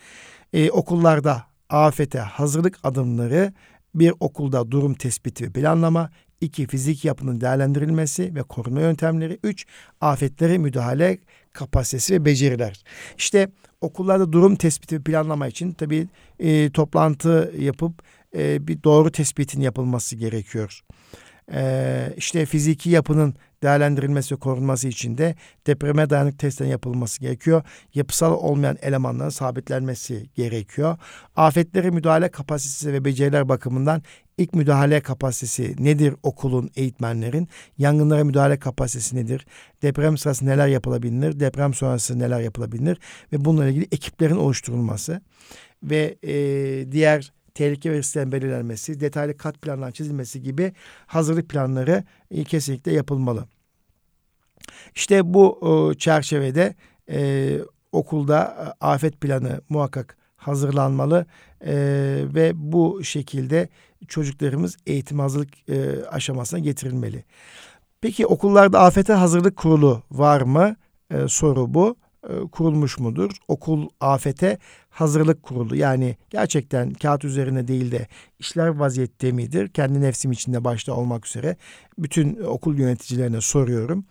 Ee, 0.53 0.70
okullarda 0.70 1.44
afete 1.70 2.18
hazırlık 2.18 2.78
adımları 2.82 3.53
bir 3.94 4.12
okulda 4.20 4.70
durum 4.70 4.94
tespiti 4.94 5.44
ve 5.44 5.50
planlama, 5.50 6.11
iki 6.43 6.66
fizik 6.66 7.05
yapının 7.05 7.40
değerlendirilmesi 7.40 8.34
ve 8.34 8.43
korunma 8.43 8.80
yöntemleri, 8.80 9.38
üç 9.45 9.66
afetlere 10.01 10.59
müdahale 10.59 11.18
kapasitesi 11.53 12.14
ve 12.14 12.24
beceriler. 12.24 12.84
İşte 13.18 13.49
okullarda 13.80 14.32
durum 14.32 14.57
tespiti 14.57 14.97
ve 14.97 15.03
planlama 15.03 15.47
için 15.47 15.72
tabii 15.72 16.09
e, 16.38 16.70
toplantı 16.70 17.55
yapıp 17.59 18.03
e, 18.36 18.68
bir 18.68 18.82
doğru 18.82 19.12
tespitin 19.12 19.61
yapılması 19.61 20.16
gerekiyor. 20.16 20.80
E, 21.53 22.14
işte 22.16 22.47
fiziki 22.47 22.90
yapının 22.90 23.34
değerlendirilmesi 23.62 24.34
ve 24.34 24.38
korunması 24.38 24.88
için 24.88 25.18
de 25.18 25.34
depreme 25.66 26.10
dayanık 26.10 26.38
testlerin 26.38 26.70
yapılması 26.70 27.20
gerekiyor. 27.20 27.62
Yapısal 27.94 28.32
olmayan 28.32 28.76
elemanların 28.82 29.28
sabitlenmesi 29.28 30.26
gerekiyor. 30.34 30.98
Afetlere 31.36 31.90
müdahale 31.90 32.28
kapasitesi 32.28 32.92
ve 32.92 33.04
beceriler 33.04 33.48
bakımından 33.48 34.02
ilk 34.38 34.54
müdahale 34.54 35.00
kapasitesi 35.00 35.74
nedir 35.78 36.14
okulun, 36.22 36.70
eğitmenlerin? 36.76 37.48
Yangınlara 37.78 38.24
müdahale 38.24 38.58
kapasitesi 38.58 39.16
nedir? 39.16 39.46
Deprem 39.82 40.18
sırası 40.18 40.46
neler 40.46 40.68
yapılabilir? 40.68 41.40
Deprem 41.40 41.74
sonrası 41.74 42.18
neler 42.18 42.40
yapılabilir? 42.40 42.98
Ve 43.32 43.44
bununla 43.44 43.68
ilgili 43.68 43.86
ekiplerin 43.92 44.36
oluşturulması 44.36 45.20
ve 45.82 46.16
e, 46.22 46.92
diğer 46.92 47.32
tehlike 47.55 47.92
risklerin 47.92 48.32
belirlenmesi, 48.32 49.00
detaylı 49.00 49.36
kat 49.36 49.62
planlar 49.62 49.90
çizilmesi 49.90 50.42
gibi 50.42 50.72
hazırlık 51.07 51.48
planları 51.48 52.05
e, 52.30 52.44
kesinlikle 52.44 52.92
yapılmalı. 52.92 53.44
İşte 54.94 55.34
bu 55.34 55.61
e, 55.92 55.98
çerçevede 55.98 56.74
e, 57.11 57.59
okulda 57.92 58.74
afet 58.80 59.20
planı 59.20 59.61
muhakkak 59.68 60.16
hazırlanmalı 60.36 61.26
ve 62.34 62.53
bu 62.55 63.05
şekilde 63.05 63.68
çocuklarımız 64.09 64.76
eğitim 64.86 65.18
hazırlık 65.18 65.50
aşamasına 66.11 66.61
getirilmeli. 66.61 67.24
Peki 68.00 68.26
okullarda 68.26 68.80
afete 68.80 69.12
hazırlık 69.12 69.57
kurulu 69.57 70.03
var 70.11 70.40
mı? 70.40 70.76
Soru 71.28 71.74
bu. 71.74 71.96
Kurulmuş 72.53 72.98
mudur? 72.98 73.30
Okul 73.48 73.88
afete 74.00 74.59
hazırlık 74.93 75.43
kurulu 75.43 75.76
yani 75.76 76.16
gerçekten 76.30 76.93
kağıt 76.93 77.24
üzerine 77.24 77.68
değil 77.68 77.93
de 77.93 78.07
işler 78.38 78.68
vaziyette 78.68 79.32
midir? 79.32 79.68
Kendi 79.68 80.01
nefsim 80.01 80.32
içinde 80.32 80.64
başta 80.64 80.95
olmak 80.95 81.26
üzere 81.26 81.57
bütün 81.99 82.36
okul 82.43 82.78
yöneticilerine 82.78 83.40
soruyorum. 83.40 84.05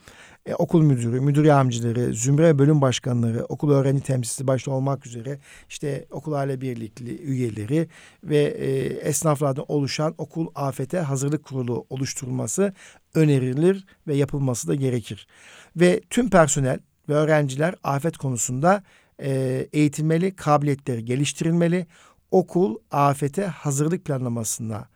E, 0.45 0.55
okul 0.55 0.81
müdürü, 0.81 1.19
müdür 1.19 1.45
yardımcıları, 1.45 2.13
zümre 2.13 2.59
bölüm 2.59 2.81
başkanları, 2.81 3.45
okul 3.45 3.71
öğrenci 3.71 4.03
temsilcisi 4.03 4.47
başta 4.47 4.71
olmak 4.71 5.05
üzere 5.05 5.39
işte 5.69 6.05
okul 6.11 6.33
aile 6.33 6.61
birlikli 6.61 7.21
üyeleri 7.21 7.87
ve 8.23 8.37
e, 8.37 8.85
esnaflardan 8.85 9.65
oluşan 9.67 10.15
okul 10.17 10.47
afete 10.55 10.99
hazırlık 10.99 11.43
kurulu 11.43 11.85
oluşturulması 11.89 12.73
önerilir 13.13 13.85
ve 14.07 14.15
yapılması 14.15 14.67
da 14.67 14.75
gerekir. 14.75 15.27
Ve 15.75 16.01
tüm 16.09 16.29
personel 16.29 16.79
ve 17.09 17.13
öğrenciler 17.13 17.75
afet 17.83 18.17
konusunda 18.17 18.83
e, 19.21 19.67
eğitilmeli, 19.73 20.35
kabiliyetleri 20.35 21.05
geliştirilmeli. 21.05 21.87
Okul 22.31 22.75
afete 22.91 23.45
hazırlık 23.45 24.05
planlamasına 24.05 24.87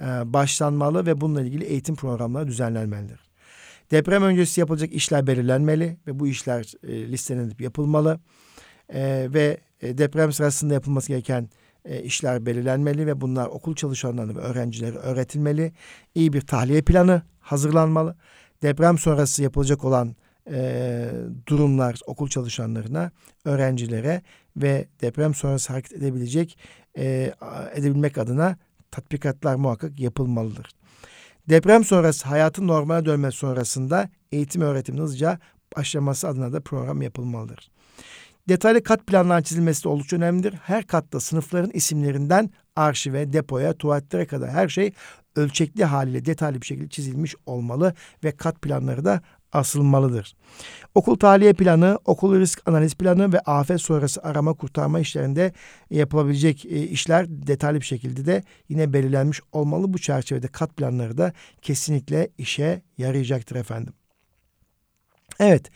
e, 0.00 0.04
başlanmalı 0.32 1.06
ve 1.06 1.20
bununla 1.20 1.42
ilgili 1.42 1.64
eğitim 1.64 1.96
programları 1.96 2.46
düzenlenmelidir. 2.46 3.20
Deprem 3.90 4.22
öncesi 4.22 4.60
yapılacak 4.60 4.92
işler 4.92 5.26
belirlenmeli 5.26 5.96
ve 6.06 6.20
bu 6.20 6.28
işler 6.28 6.72
e, 6.88 7.08
listelenip 7.12 7.60
yapılmalı. 7.60 8.20
E, 8.88 9.28
ve 9.34 9.58
deprem 9.82 10.32
sırasında 10.32 10.74
yapılması 10.74 11.08
gereken 11.08 11.48
işler 12.02 12.46
belirlenmeli 12.46 13.06
ve 13.06 13.20
bunlar 13.20 13.46
okul 13.46 13.74
çalışanlarına 13.74 14.34
ve 14.36 14.40
öğrencilere 14.40 14.96
öğretilmeli. 14.96 15.72
İyi 16.14 16.32
bir 16.32 16.40
tahliye 16.40 16.82
planı 16.82 17.22
hazırlanmalı. 17.40 18.16
Deprem 18.62 18.98
sonrası 18.98 19.42
yapılacak 19.42 19.84
olan 19.84 20.16
e, 20.50 21.10
durumlar 21.46 22.00
okul 22.06 22.28
çalışanlarına, 22.28 23.10
öğrencilere 23.44 24.22
ve 24.56 24.88
deprem 25.00 25.34
sonrası 25.34 25.72
hareket 25.72 25.92
edebilecek 25.92 26.58
e, 26.98 27.34
edebilmek 27.74 28.18
adına 28.18 28.56
tatbikatlar 28.90 29.54
muhakkak 29.54 30.00
yapılmalıdır. 30.00 30.66
Deprem 31.48 31.84
sonrası 31.84 32.28
hayatın 32.28 32.68
normale 32.68 33.04
dönmesi 33.04 33.38
sonrasında 33.38 34.10
eğitim 34.32 34.62
öğretimin 34.62 35.02
hızlıca 35.02 35.38
başlaması 35.76 36.28
adına 36.28 36.52
da 36.52 36.60
program 36.60 37.02
yapılmalıdır. 37.02 37.70
Detaylı 38.48 38.82
kat 38.82 39.06
planlarının 39.06 39.42
çizilmesi 39.42 39.84
de 39.84 39.88
oldukça 39.88 40.16
önemlidir. 40.16 40.52
Her 40.52 40.86
katta 40.86 41.20
sınıfların 41.20 41.70
isimlerinden 41.70 42.50
arşive, 42.76 43.32
depoya, 43.32 43.72
tuvaletlere 43.72 44.26
kadar 44.26 44.50
her 44.50 44.68
şey 44.68 44.92
ölçekli 45.36 45.84
haliyle 45.84 46.24
detaylı 46.24 46.60
bir 46.60 46.66
şekilde 46.66 46.88
çizilmiş 46.88 47.34
olmalı 47.46 47.94
ve 48.24 48.36
kat 48.36 48.62
planları 48.62 49.04
da 49.04 49.20
asılmalıdır. 49.54 50.34
Okul 50.94 51.16
tahliye 51.16 51.52
planı, 51.52 51.98
okul 52.04 52.40
risk 52.40 52.68
analiz 52.68 52.94
planı 52.94 53.32
ve 53.32 53.40
afet 53.40 53.80
sonrası 53.80 54.22
arama 54.22 54.52
kurtarma 54.54 55.00
işlerinde 55.00 55.52
yapılabilecek 55.90 56.64
e, 56.64 56.82
işler 56.82 57.26
detaylı 57.28 57.80
bir 57.80 57.86
şekilde 57.86 58.26
de 58.26 58.42
yine 58.68 58.92
belirlenmiş 58.92 59.40
olmalı. 59.52 59.92
Bu 59.92 59.98
çerçevede 59.98 60.48
kat 60.48 60.76
planları 60.76 61.18
da 61.18 61.32
kesinlikle 61.62 62.28
işe 62.38 62.82
yarayacaktır 62.98 63.56
efendim. 63.56 63.92
Evet, 65.40 65.70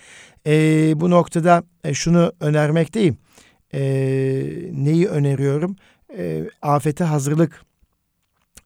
e, 0.46 0.52
bu 1.00 1.10
noktada 1.10 1.62
e, 1.84 1.94
şunu 1.94 2.32
önermekteyim. 2.40 3.18
E, 3.74 3.80
neyi 4.72 5.08
öneriyorum? 5.08 5.76
E, 6.16 6.44
afete 6.62 7.04
hazırlık 7.04 7.62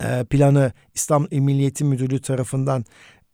e, 0.04 0.24
planı 0.24 0.72
İslam 0.94 1.26
İl 1.30 1.38
Milliyeti 1.38 1.84
Müdürlüğü 1.84 2.20
tarafından 2.22 2.84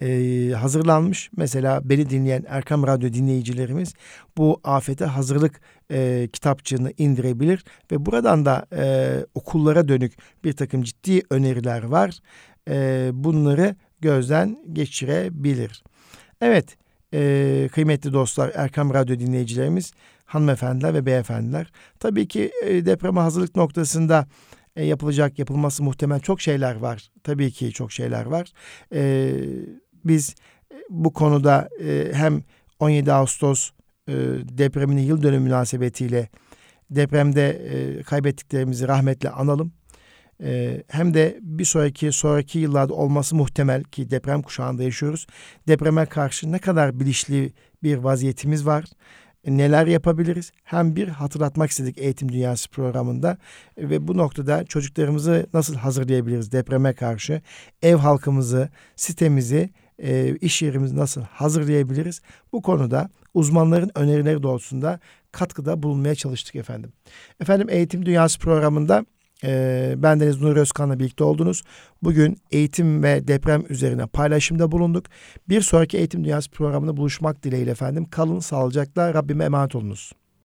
e, 0.01 0.51
hazırlanmış. 0.53 1.31
Mesela 1.37 1.81
beni 1.85 2.11
dinleyen 2.11 2.45
Erkam 2.49 2.87
Radyo 2.87 3.13
dinleyicilerimiz 3.13 3.95
bu 4.37 4.61
afete 4.65 5.05
hazırlık 5.05 5.61
e, 5.91 6.29
kitapçığını 6.33 6.93
indirebilir 6.99 7.65
ve 7.93 8.07
buradan 8.07 8.45
da 8.45 8.67
e, 8.73 9.11
okullara 9.35 9.89
dönük 9.89 10.13
bir 10.45 10.53
takım 10.53 10.83
ciddi 10.83 11.23
öneriler 11.31 11.83
var. 11.83 12.19
E, 12.69 13.11
bunları 13.13 13.77
gözden 14.01 14.59
geçirebilir. 14.73 15.83
Evet 16.41 16.77
e, 17.15 17.69
kıymetli 17.73 18.13
dostlar 18.13 18.53
Erkam 18.55 18.95
Radyo 18.95 19.19
dinleyicilerimiz 19.19 19.93
hanımefendiler 20.25 20.95
ve 20.95 21.07
beyefendiler. 21.07 21.73
Tabii 22.01 22.29
ki 22.29 22.53
e, 22.65 22.87
depreme 22.87 23.21
hazırlık 23.21 23.57
noktasında 23.57 24.27
e, 24.77 24.85
yapılacak, 24.85 25.39
yapılması 25.39 25.83
muhtemel 25.83 26.21
çok 26.21 26.41
şeyler 26.41 26.77
var. 26.77 27.11
Tabii 27.25 27.51
ki 27.51 27.73
çok 27.73 27.93
şeyler 27.93 28.27
var. 28.27 28.53
E, 28.95 29.33
biz 30.05 30.35
e, 30.73 30.77
bu 30.91 31.13
konuda 31.13 31.69
e, 31.85 32.11
hem 32.13 32.43
17 32.81 33.13
Ağustos 33.13 33.71
e, 34.09 34.13
depreminin 34.59 35.03
yıl 35.03 35.23
dönümü 35.23 35.45
münasebetiyle 35.45 36.29
depremde 36.91 37.49
e, 37.51 38.03
kaybettiklerimizi 38.03 38.89
rahmetle 38.89 39.31
analım. 39.31 39.73
E, 40.43 40.83
hem 40.89 41.15
de 41.15 41.39
bir 41.43 41.65
sonraki 41.65 42.13
sonraki 42.13 42.59
yıllarda 42.59 42.95
olması 42.95 43.37
muhtemel 43.37 43.85
ki 43.85 44.11
deprem 44.11 44.43
kuşağında 44.43 44.83
yaşıyoruz. 44.83 45.27
Depreme 45.69 46.07
karşı 46.07 46.53
ne 46.53 46.59
kadar 46.59 47.01
bilinçli 47.01 47.53
bir 47.83 47.97
vaziyetimiz 47.97 48.67
var 48.67 48.85
neler 49.47 49.87
yapabiliriz? 49.87 50.53
Hem 50.65 50.97
bir 50.97 51.09
hatırlatmak 51.09 51.71
istedik 51.71 51.99
Eğitim 51.99 52.33
Dünyası 52.33 52.71
programında 52.71 53.39
ve 53.79 54.09
bu 54.09 54.17
noktada 54.17 54.65
çocuklarımızı 54.65 55.47
nasıl 55.55 55.75
hazırlayabiliriz 55.75 56.53
depreme 56.53 56.93
karşı? 56.93 57.43
Ev 57.83 57.97
halkımızı, 57.97 58.69
sitemizi, 58.97 59.71
e, 60.03 60.37
iş 60.41 60.63
yerimizi 60.63 60.97
nasıl 60.97 61.23
hazırlayabiliriz? 61.23 62.21
Bu 62.53 62.63
konuda 62.63 63.09
uzmanların 63.35 63.91
önerileri 63.95 64.43
doğrultusunda 64.43 65.01
katkıda 65.33 65.83
bulunmaya 65.83 66.15
çalıştık 66.15 66.57
efendim. 66.57 66.93
Efendim 67.41 67.67
Eğitim 67.71 68.07
Dünyası 68.07 68.39
programında 68.39 69.05
e, 69.45 69.95
bendeniz 69.97 70.41
Nur 70.41 70.57
Özkan'la 70.57 70.99
birlikte 70.99 71.25
oldunuz. 71.25 71.63
Bugün 72.03 72.39
eğitim 72.51 73.03
ve 73.03 73.29
deprem 73.29 73.65
üzerine 73.69 74.07
paylaşımda 74.07 74.73
bulunduk. 74.73 75.07
Bir 75.49 75.61
sonraki 75.61 75.99
Eğitim 75.99 76.25
Dünyası 76.25 76.51
programında 76.51 76.97
buluşmak 76.97 77.43
dileğiyle 77.43 77.71
efendim. 77.71 78.07
Kalın 78.11 78.41
sağlıcakla 78.41 79.15
Rabbime 79.15 79.45
emanet 79.45 79.75
olunuz. 79.75 80.13